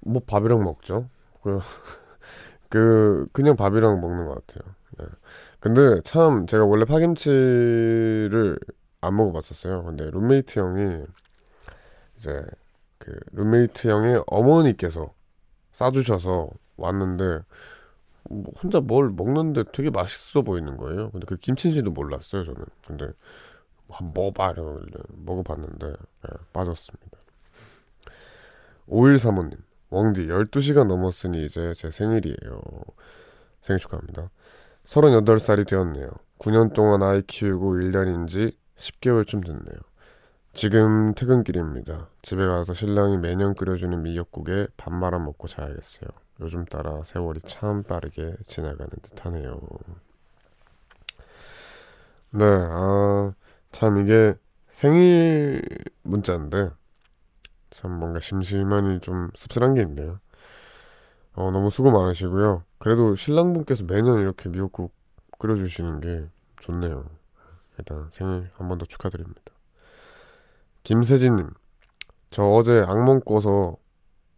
[0.00, 1.08] 뭐 밥이랑 먹죠.
[1.42, 1.60] 그,
[2.68, 4.74] 그 그냥 밥이랑 먹는 것 같아요.
[4.98, 5.04] 네.
[5.60, 8.58] 근데 참 제가 원래 파김치를
[9.00, 9.84] 안 먹어봤었어요.
[9.84, 11.04] 근데 룸메이트 형이
[12.16, 12.42] 이제
[12.98, 15.12] 그 룸메이트 형의 어머니께서
[15.72, 17.40] 싸주셔서 왔는데
[18.24, 21.10] 뭐 혼자 뭘 먹는데 되게 맛있어 보이는 거예요.
[21.10, 22.64] 근데 그 김치인지도 몰랐어요 저는.
[22.86, 23.08] 근데
[23.88, 27.18] 한번 먹어봐 이러길래 먹어봤는데 네, 빠졌습니다.
[28.88, 29.56] 5135님
[29.90, 32.60] 왕디 12시간 넘었으니 이제 제 생일이에요.
[33.60, 34.30] 생일 축하합니다.
[34.84, 36.10] 38살이 되었네요.
[36.38, 39.80] 9년 동안 아이 키우고 1년인지 10개월쯤 됐네요.
[40.52, 42.08] 지금 퇴근길입니다.
[42.22, 46.08] 집에 가서 신랑이 매년 끓여주는 미역국에 밥 말아 먹고 자야겠어요.
[46.40, 49.60] 요즘 따라 세월이 참 빠르게 지나가는 듯 하네요.
[52.30, 53.32] 네, 아,
[53.72, 54.34] 참 이게
[54.70, 55.62] 생일
[56.02, 56.70] 문자인데,
[57.70, 60.20] 참 뭔가 심심하니 좀 씁쓸한 게 있네요.
[61.34, 62.64] 어, 너무 수고 많으시고요.
[62.78, 64.94] 그래도 신랑분께서 매년 이렇게 미역국
[65.38, 66.28] 끓여주시는 게
[66.60, 67.06] 좋네요.
[67.78, 69.40] 일단 생일 한 번 더 축하드립니다.
[70.82, 71.50] 김세진님,
[72.30, 73.76] 저 어제 악몽 꿔서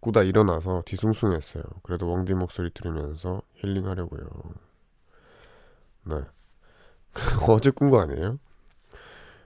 [0.00, 1.62] 꾸다 일어나서 뒤숭숭했어요.
[1.82, 4.20] 그래도 왕디 목소리 들으면서 힐링하려고요.
[6.04, 6.16] 네.
[7.48, 8.38] 어제 꾼 거 아니에요?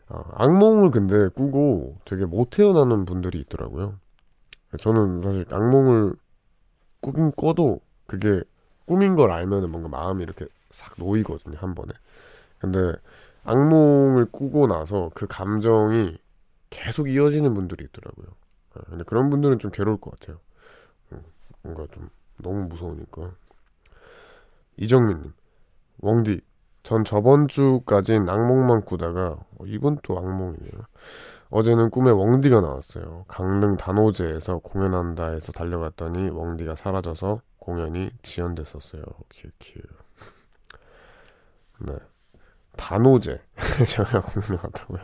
[0.09, 3.99] 아, 악몽을 근데 꾸고 되게 못 태어나는 분들이 있더라고요.
[4.79, 6.15] 저는 사실 악몽을
[7.01, 8.43] 꿈 꿔도 그게
[8.85, 11.93] 꿈인 걸 알면은 뭔가 마음이 이렇게 싹 놓이거든요, 한 번에.
[12.59, 12.93] 근데
[13.45, 16.19] 악몽을 꾸고 나서 그 감정이
[16.71, 18.27] 계속 이어지는 분들이 있더라고요.
[18.75, 20.39] 아, 근데 그런 분들은 좀 괴로울 것 같아요.
[21.63, 23.33] 뭔가 좀 너무 무서우니까.
[24.77, 25.33] 이정민님,
[26.01, 26.41] 웡디,
[26.87, 30.71] 전 저번 주까진 악몽만 꾸다가 어, 이번 또 악몽이네요.
[31.51, 33.25] 어제는 꿈에 웡디가 나왔어요.
[33.27, 39.03] 강릉 단오제에서 공연한다 해서 달려갔더니 웡디가 사라져서 공연이 지연됐었어요.
[39.31, 39.83] 키키키.
[41.81, 41.97] 네.
[42.77, 43.41] 단오제.
[43.85, 45.01] 제가 공연을 갔다고요.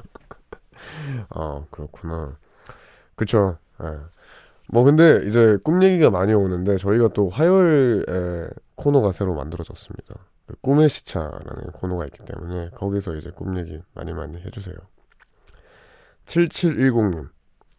[1.30, 2.36] 아, 그렇구나.
[3.16, 3.58] 그쵸.
[3.82, 3.98] 예.
[4.68, 10.14] 뭐 근데 이제 꿈 얘기가 많이 오는데 저희가 또 화요일에 코너가 새로 만들어졌습니다.
[10.52, 14.76] 그 꿈의 시차라는 코너가 있기 때문에 거기서 이제 꿈 얘기 많이 많이 해주세요.
[16.26, 17.30] 7710님.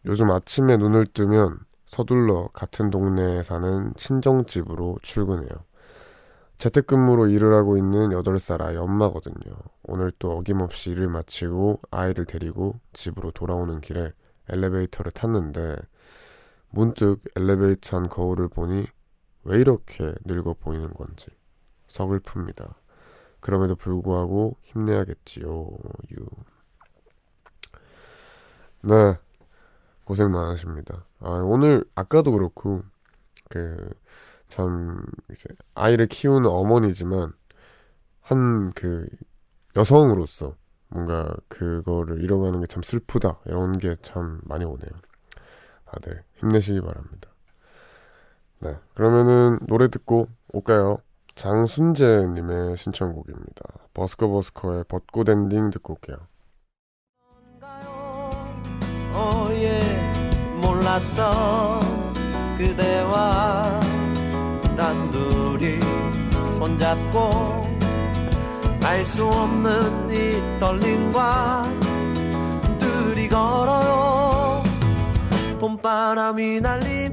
[0.05, 5.49] 요즘 아침에 눈을 뜨면 서둘러 같은 동네에 사는 친정집으로 출근해요.
[6.57, 9.55] 재택근무로 일을 하고 있는 8살 아이 엄마거든요.
[9.83, 14.11] 오늘 또 어김없이 일을 마치고 아이를 데리고 집으로 돌아오는 길에
[14.49, 15.75] 엘리베이터를 탔는데
[16.69, 18.87] 문득 엘리베이터 안 거울을 보니
[19.43, 21.27] 왜 이렇게 늙어 보이는 건지
[21.93, 22.73] 서글픕니다.
[23.41, 25.69] 그럼에도 불구하고 힘내야겠지요.
[26.13, 26.25] 유.
[28.81, 29.17] 네.
[30.05, 31.05] 고생 많으십니다.
[31.19, 32.83] 아, 오늘 아까도 그렇고
[33.49, 33.89] 그
[34.49, 37.33] 참 이제 아이를 키우는 어머니지만
[38.21, 39.07] 한 그
[39.75, 40.55] 여성으로서
[40.89, 44.89] 뭔가 그거를 잃어가는 게 참 슬프다 이런 게 참 많이 오네요.
[45.85, 47.29] 다들 힘내시기 바랍니다.
[48.59, 50.99] 네, 그러면은 노래 듣고 올까요?
[51.35, 53.63] 장순재님의 신청곡입니다.
[53.93, 56.17] 버스커 버스커의 벚꽃 엔딩 듣고 올게요.
[59.15, 59.79] 오예
[60.61, 61.81] 몰랐던
[62.57, 63.79] 그대와
[64.75, 65.79] 단둘이
[66.57, 67.63] 손잡고
[68.83, 71.63] 알 수 없는 이 떨림과
[72.79, 74.61] 둘이 걸어요
[75.59, 77.09] 봄바람이 날리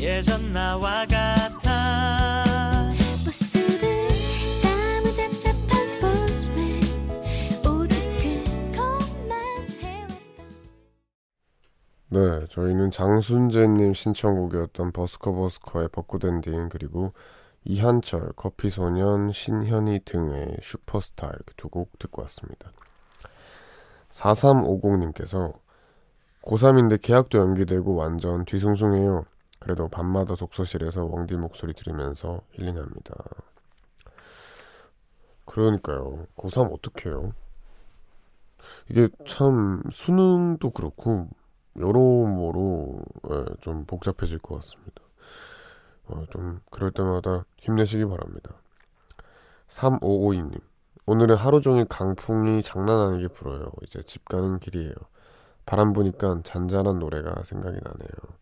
[0.00, 2.90] 예전 나와 같아
[3.24, 4.08] 버스들
[4.62, 6.80] 땀을 잡잡한 스포츠맨
[7.68, 8.16] 오직
[8.72, 9.30] 그것만
[9.80, 10.10] 해왔던
[12.08, 17.12] 네, 저희는 장순재님 신청곡이었던 버스커 버스커의 벚꽃 엔딩 그리고
[17.64, 22.72] 이한철, 커피소년, 신현희 등의 슈퍼스타 이렇게 두 곡 듣고 왔습니다.
[24.08, 25.52] 4350님께서
[26.42, 29.26] 고3인데 계약도 연기되고 완전 뒤숭숭해요.
[29.60, 33.14] 그래도 밤마다 독서실에서 왕디 목소리 들으면서 힐링합니다.
[35.44, 36.26] 그러니까요.
[36.36, 37.32] 고3 어떡해요?
[38.88, 41.28] 이게 참 수능도 그렇고
[41.78, 45.02] 여러모로 예, 좀 복잡해질 것 같습니다.
[46.06, 48.54] 어, 좀 그럴 때마다 힘내시기 바랍니다.
[49.68, 50.60] 3552님
[51.06, 53.70] 오늘은 하루 종일 강풍이 장난 아니게 불어요.
[53.82, 54.94] 이제 집 가는 길이에요.
[55.66, 58.40] 바람 부니까 잔잔한 노래가 생각이 나네요.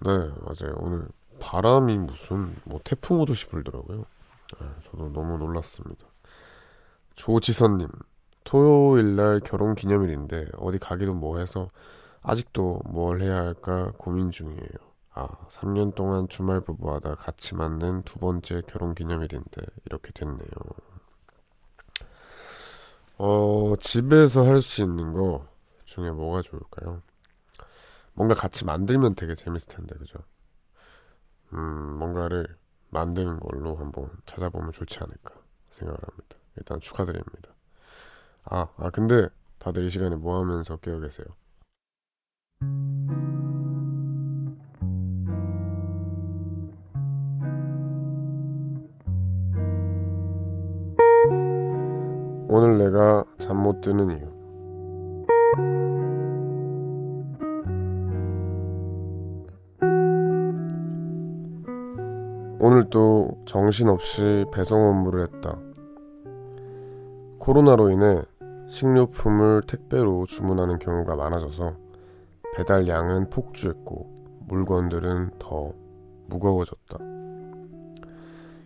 [0.00, 0.74] 네 맞아요.
[0.78, 1.08] 오늘
[1.40, 4.04] 바람이 무슨 뭐 태풍 오듯이 불더라고요.
[4.62, 6.06] 예, 저도 너무 놀랐습니다.
[7.14, 7.88] 조지선님
[8.44, 11.68] 토요일 날 결혼 기념일인데 어디 가기도 뭐해서
[12.22, 14.86] 아직도 뭘 해야 할까 고민 중이에요.
[15.14, 20.36] 아, 3년 동안 주말 부부하다 같이 맞는 두 번째 결혼 기념일인데 이렇게 됐네요.
[23.18, 25.46] 어, 집에서 할 수 있는 거
[25.84, 27.00] 중에 뭐가 좋을까요?
[28.16, 30.18] 뭔가 같이 만들면 되게 재밌을 텐데, 그죠?
[31.52, 32.56] 음, 뭔가를
[32.90, 35.34] 만드는 걸로 한번 찾아보면 좋지 않을까
[35.70, 36.36] 생각을 합니다.
[36.56, 37.50] 일단 축하드립니다.
[38.44, 41.26] 아, 아, 근데 다들 이 시간에 뭐 하면서 깨어 계세요?
[52.48, 54.35] 오늘 내가 잠 못 드는 이유.
[62.76, 65.58] 오늘 또 정신없이 배송 업무를 했다.
[67.38, 68.20] 코로나로 인해
[68.68, 71.74] 식료품을 택배로 주문하는 경우가 많아져서
[72.54, 75.72] 배달량은 폭주했고 물건들은 더
[76.26, 76.98] 무거워졌다.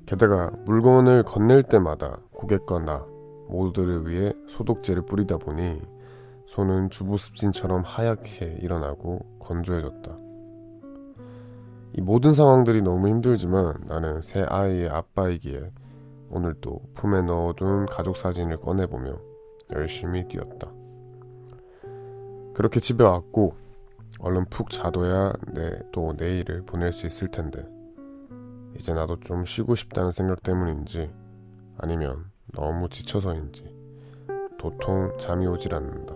[0.06, 3.06] 게다가 물건을 건넬 때마다 고객과 나
[3.46, 5.80] 모두들을 위해 소독제를 뿌리다 보니
[6.46, 10.29] 손은 주부 습진처럼 하얗게 일어나고 건조해졌다.
[11.92, 15.72] 이 모든 상황들이 너무 힘들지만 나는 새 아이의 아빠이기에
[16.30, 19.18] 오늘 또 품에 넣어둔 가족 사진을 꺼내보며
[19.72, 20.72] 열심히 뛰었다.
[22.54, 23.54] 그렇게 집에 왔고
[24.20, 27.66] 얼른 푹 자둬야 내 또 내일을 보낼 수 있을 텐데
[28.78, 31.10] 이제 나도 좀 쉬고 싶다는 생각 때문인지
[31.78, 33.74] 아니면 너무 지쳐서인지
[34.58, 36.14] 도통 잠이 오질 않는다.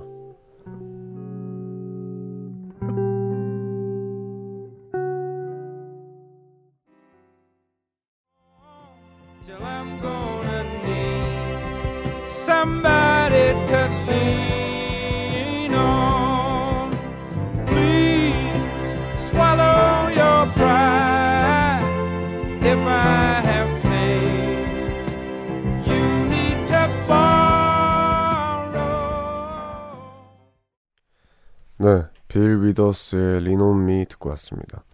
[32.84, 34.84] 빌 위더스의 리논미 듣고 왔습니다.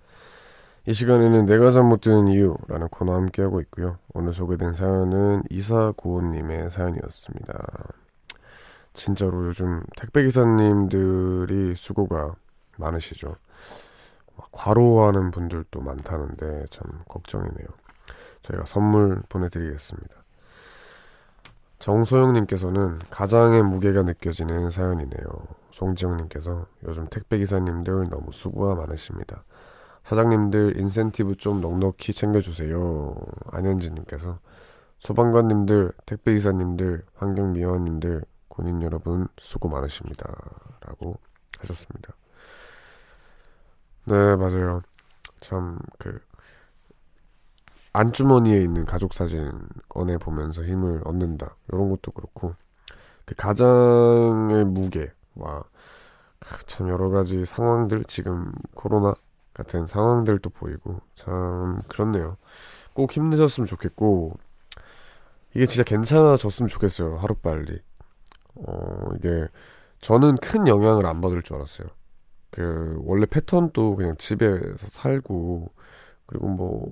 [0.86, 3.98] 이 시간에는 내가 잠못 드는 이유라는 코너 함께하고 있고요.
[4.14, 7.92] 오늘 소개된 사연은 이사구호님의 사연이었습니다.
[8.92, 12.34] 진짜로 요즘 택배기사님들이 수고가
[12.78, 13.36] 많으시죠.
[14.36, 17.66] 막 과로하는 분들도 많다는데 참 걱정이네요.
[18.42, 20.19] 저희가 선물 보내드리겠습니다.
[21.80, 25.26] 정소영님께서는 가장의 무게가 느껴지는 사연이네요.
[25.72, 29.44] 송지영님께서 요즘 택배기사님들 너무 수고가 많으십니다.
[30.02, 33.14] 사장님들 인센티브 좀 넉넉히 챙겨주세요.
[33.50, 34.38] 안현진님께서
[34.98, 40.30] 소방관님들, 택배기사님들, 환경미화원님들, 군인 여러분 수고 많으십니다.
[40.80, 41.18] 라고
[41.60, 42.14] 하셨습니다.
[44.04, 44.82] 네, 맞아요.
[45.40, 46.20] 참, 그,
[47.92, 49.50] 안주머니에 있는 가족 사진
[49.88, 51.56] 꺼내 보면서 힘을 얻는다.
[51.68, 52.54] 이런 것도 그렇고,
[53.24, 55.64] 그 가장의 무게와
[56.66, 59.14] 참 여러 가지 상황들, 지금 코로나
[59.60, 62.36] 같은 상황들도 보이고 참 그렇네요.
[62.94, 64.38] 꼭 힘내셨으면 좋겠고
[65.54, 67.16] 이게 진짜 괜찮아졌으면 좋겠어요.
[67.16, 67.80] 하루 빨리.
[68.56, 69.48] 어 이게
[70.00, 71.88] 저는 큰 영향을 안 받을 줄 알았어요.
[72.50, 75.70] 그 원래 패턴도 그냥 집에서 살고
[76.26, 76.90] 그리고 뭐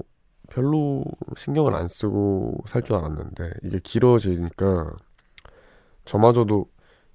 [0.48, 1.04] 별로
[1.36, 4.96] 신경을 안 쓰고 살 줄 알았는데 이게 길어지니까
[6.04, 6.70] 저마저도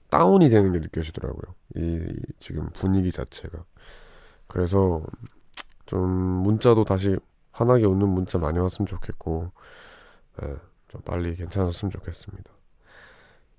[0.09, 1.55] 다운이 되는 게 느껴지더라고요.
[1.75, 3.63] 이 지금 분위기 자체가.
[4.47, 5.03] 그래서
[5.85, 7.17] 좀 문자도 다시
[7.51, 9.51] 환하게 웃는 문자 많이 왔으면 좋겠고
[10.43, 10.55] 예,
[10.89, 12.51] 좀 빨리 괜찮았으면 좋겠습니다.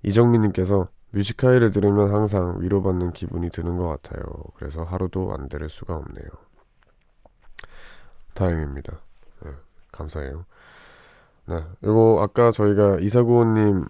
[0.03, 4.23] 이정민님께서 뮤지카이를 들으면 항상 위로받는 기분이 드는 것 같아요.
[4.55, 6.27] 그래서 하루도 안 들을 수가 없네요.
[8.33, 9.04] 다행입니다.
[9.95, 10.45] 예, 감사해요.
[11.47, 13.85] 네, 이거 아까 저희가 이사구호님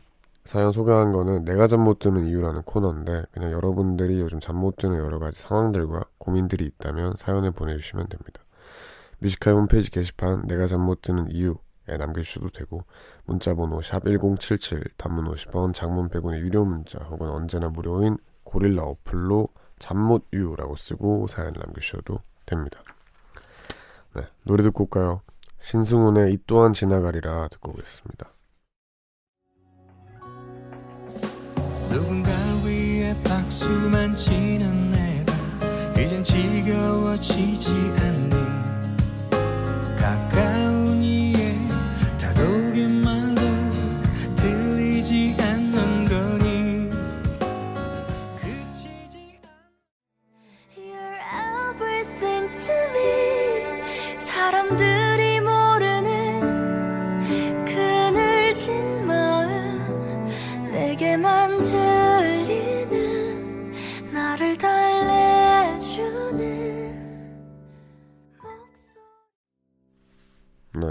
[0.46, 4.98] 사연 소개한 거는 내가 잠 못 드는 이유라는 코너인데 그냥 여러분들이 요즘 잠 못 드는
[4.98, 8.42] 여러 가지 상황들과 고민들이 있다면 사연을 보내주시면 됩니다.
[9.20, 12.84] 뮤지카이 홈페이지 게시판 내가 잠 못 드는 이유에 남겨주셔도 되고
[13.26, 19.48] 문자번호 샵1077 단문 50원 장문 100원의 유료 문자 혹은 언제나 무료인 고릴라 어플로
[19.80, 22.80] 잠못 유라고 쓰고 사연을 남겨주셔도 됩니다.
[24.16, 25.22] 네, 노래 듣고 올까요?
[25.66, 28.30] 신승훈의 이 또한 지나가리라 듣고 오겠습니다.
[31.90, 35.34] 누군가를 위해 박수만 치는 내가
[36.00, 38.36] 이젠 지겨워지지 않니
[39.98, 40.55] 가까운 이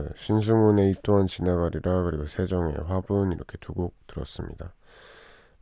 [0.03, 4.73] 네, 신승훈의 이 또한 지나가리라 그리고 세정의 화분 이렇게 두 곡 들었습니다.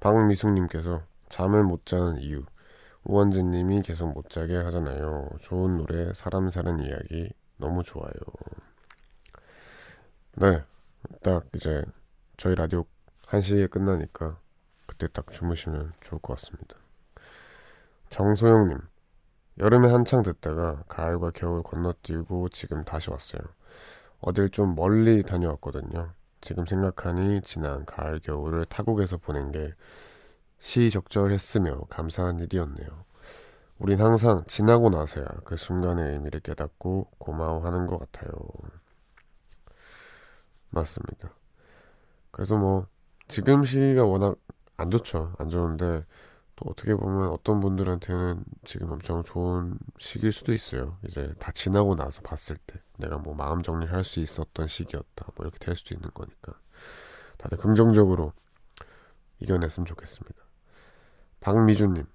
[0.00, 2.44] 박미숙님께서 잠을 못 자는 이유
[3.04, 5.28] 우원재님이 계속 못 자게 하잖아요.
[5.40, 8.12] 좋은 노래 사람 사는 이야기 너무 좋아요.
[10.36, 10.62] 네,
[11.22, 11.82] 딱 이제
[12.36, 12.84] 저희 라디오
[13.26, 14.38] 1시에 끝나니까
[14.86, 16.76] 그때 딱 주무시면 좋을 것 같습니다.
[18.10, 18.78] 정소영님
[19.58, 23.42] 여름에 한창 듣다가 가을과 겨울 건너뛰고 지금 다시 왔어요.
[24.22, 26.12] 어딜 좀 멀리 다녀왔거든요.
[26.40, 29.74] 지금 생각하니 지난 가을 겨울을 타국에서 보낸 게
[30.58, 33.04] 시적절했으며 감사한 일이었네요.
[33.78, 38.30] 우린 항상 지나고 나서야 그 순간의 의미를 깨닫고 고마워하는 것 같아요.
[40.70, 41.34] 맞습니다.
[42.30, 42.86] 그래서 뭐
[43.26, 44.36] 지금 시기가 워낙
[44.76, 45.34] 안 좋죠.
[45.38, 46.04] 안 좋은데
[46.54, 50.96] 또 어떻게 보면 어떤 분들한테는 지금 엄청 좋은 시기일 수도 있어요.
[51.04, 55.26] 이제 다 지나고 나서 봤을 때 내가 뭐 마음 정리를 할 수 있었던 시기였다.
[55.36, 56.54] 뭐 이렇게 될 수도 있는 거니까
[57.38, 58.32] 다들 긍정적으로
[59.40, 60.42] 이겨냈으면 좋겠습니다.
[61.40, 62.06] 박미주님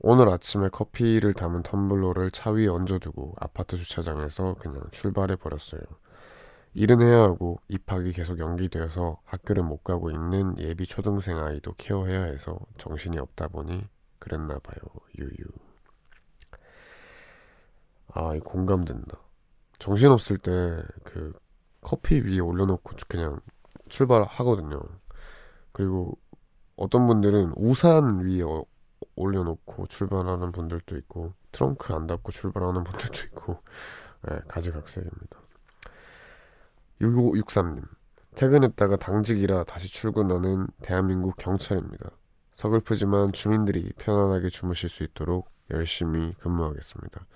[0.00, 5.80] 오늘 아침에 커피를 담은 텀블러를 차 위에 얹어두고 아파트 주차장에서 그냥 출발해 버렸어요.
[6.74, 12.58] 일은 해야 하고 입학이 계속 연기되어서 학교를 못 가고 있는 예비 초등생 아이도 케어해야 해서
[12.78, 13.86] 정신이 없다 보니
[14.18, 14.78] 그랬나 봐요.
[15.18, 15.44] 유유.
[18.14, 19.18] 아, 이 공감된다.
[19.82, 20.50] 정신 없을 때
[21.04, 21.32] 그
[21.80, 23.40] 커피 위에 올려놓고 그냥
[23.88, 24.80] 출발하거든요.
[25.72, 26.16] 그리고
[26.76, 28.64] 어떤 분들은 우산 위에 어-
[29.16, 33.60] 올려놓고 출발하는 분들도 있고 트렁크 안 닫고 출발하는 분들도 있고
[34.28, 35.40] 네, 가지각색입니다.
[37.00, 37.82] 6563님
[38.36, 42.10] 퇴근했다가 당직이라 다시 출근하는 대한민국 경찰입니다.
[42.54, 47.26] 서글프지만 주민들이 편안하게 주무실 수 있도록 열심히 근무하겠습니다.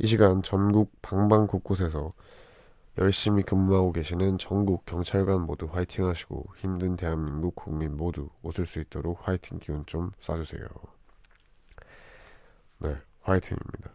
[0.00, 2.12] 이 시간 전국 방방 곳곳에서
[2.98, 9.26] 열심히 근무하고 계시는 전국 경찰관 모두 화이팅 하시고 힘든 대한민국 국민 모두 웃을 수 있도록
[9.26, 10.68] 화이팅 기운 좀 쏴주세요.
[12.78, 13.90] 네, 화이팅입니다.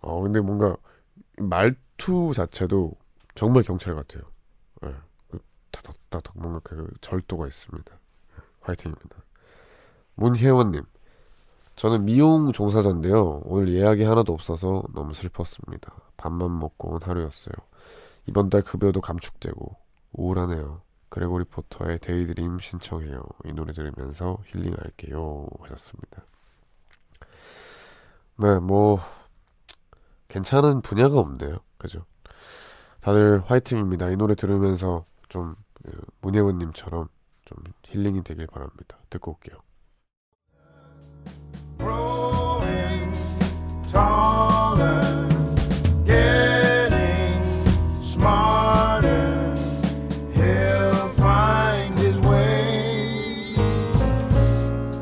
[0.00, 0.76] 어, 근데 뭔가
[1.38, 2.92] 말투 자체도
[3.34, 4.22] 정말 경찰 같아요.
[4.82, 4.94] 네,
[5.30, 5.38] 그
[5.70, 7.98] 타닥타닥 뭔가 그 절도가 있습니다.
[8.60, 9.16] 화이팅입니다.
[10.14, 10.82] 문혜원님,
[11.78, 13.42] 저는 미용 종사자인데요.
[13.44, 15.94] 오늘 예약이 하나도 없어서 너무 슬펐습니다.
[16.16, 17.54] 밥만 먹고 온 하루였어요.
[18.26, 19.76] 이번 달 급여도 감축되고
[20.12, 20.82] 우울하네요.
[21.08, 23.22] 그레고리 포터의 Daydream 신청해요.
[23.44, 25.46] 이 노래 들으면서 힐링할게요.
[25.60, 26.24] 하셨습니다.
[28.38, 28.98] 네, 뭐
[30.26, 31.58] 괜찮은 분야가 없네요.
[31.76, 32.04] 그죠?
[33.00, 34.10] 다들 화이팅입니다.
[34.10, 37.06] 이 노래 들으면서 좀 그, 문혜원님처럼
[37.44, 38.98] 좀 힐링이 되길 바랍니다.
[39.10, 39.67] 듣고 올게요.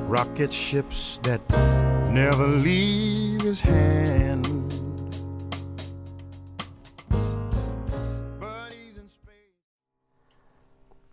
[0.09, 1.41] Rocket ships that
[2.11, 4.47] never leave his hand.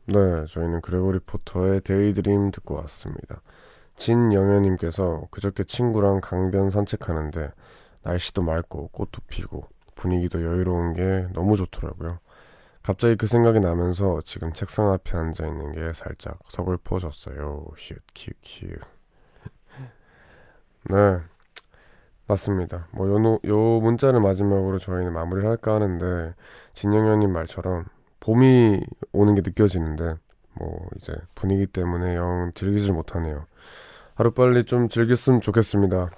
[0.06, 3.42] 네, 저희는 그레고리 포터의 Daydream 듣고 왔습니다.
[3.96, 7.52] 진영현님께서 그저께 친구랑 강변 산책하는데
[8.04, 12.20] 날씨도 맑고 꽃도 피고 분위기도 여유로운 게 너무 좋더라고요.
[12.84, 17.68] 갑자기 그 생각이 나면서 지금 책상 앞에 앉아 있는 게 살짝 서글퍼졌어요.
[17.78, 18.68] 휴, 큐, 큐.
[20.90, 21.20] 네,
[22.28, 22.88] 맞습니다.
[22.92, 26.34] 뭐, 요, 노- 요 문자를 마지막으로 저희는 마무리를 할까 하는데,
[26.74, 27.86] 진영현님 말처럼
[28.20, 28.82] 봄이
[29.12, 30.16] 오는 게 느껴지는데,
[30.54, 33.46] 뭐, 이제 분위기 때문에 영 즐기질 못하네요.
[34.16, 36.12] 하루빨리 좀 즐겼으면 좋겠습니다.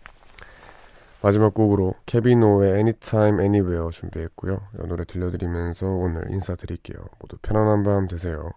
[1.22, 4.60] 마지막 곡으로 케비노의 Anytime Anywhere 준비했고요.
[4.84, 6.98] 이 노래 들려드리면서 오늘 인사드릴게요.
[7.20, 8.52] 모두 편안한 밤 되세요.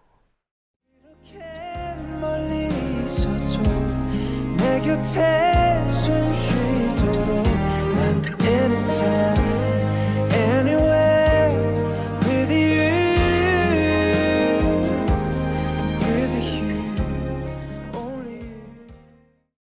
[4.84, 5.89] 곁에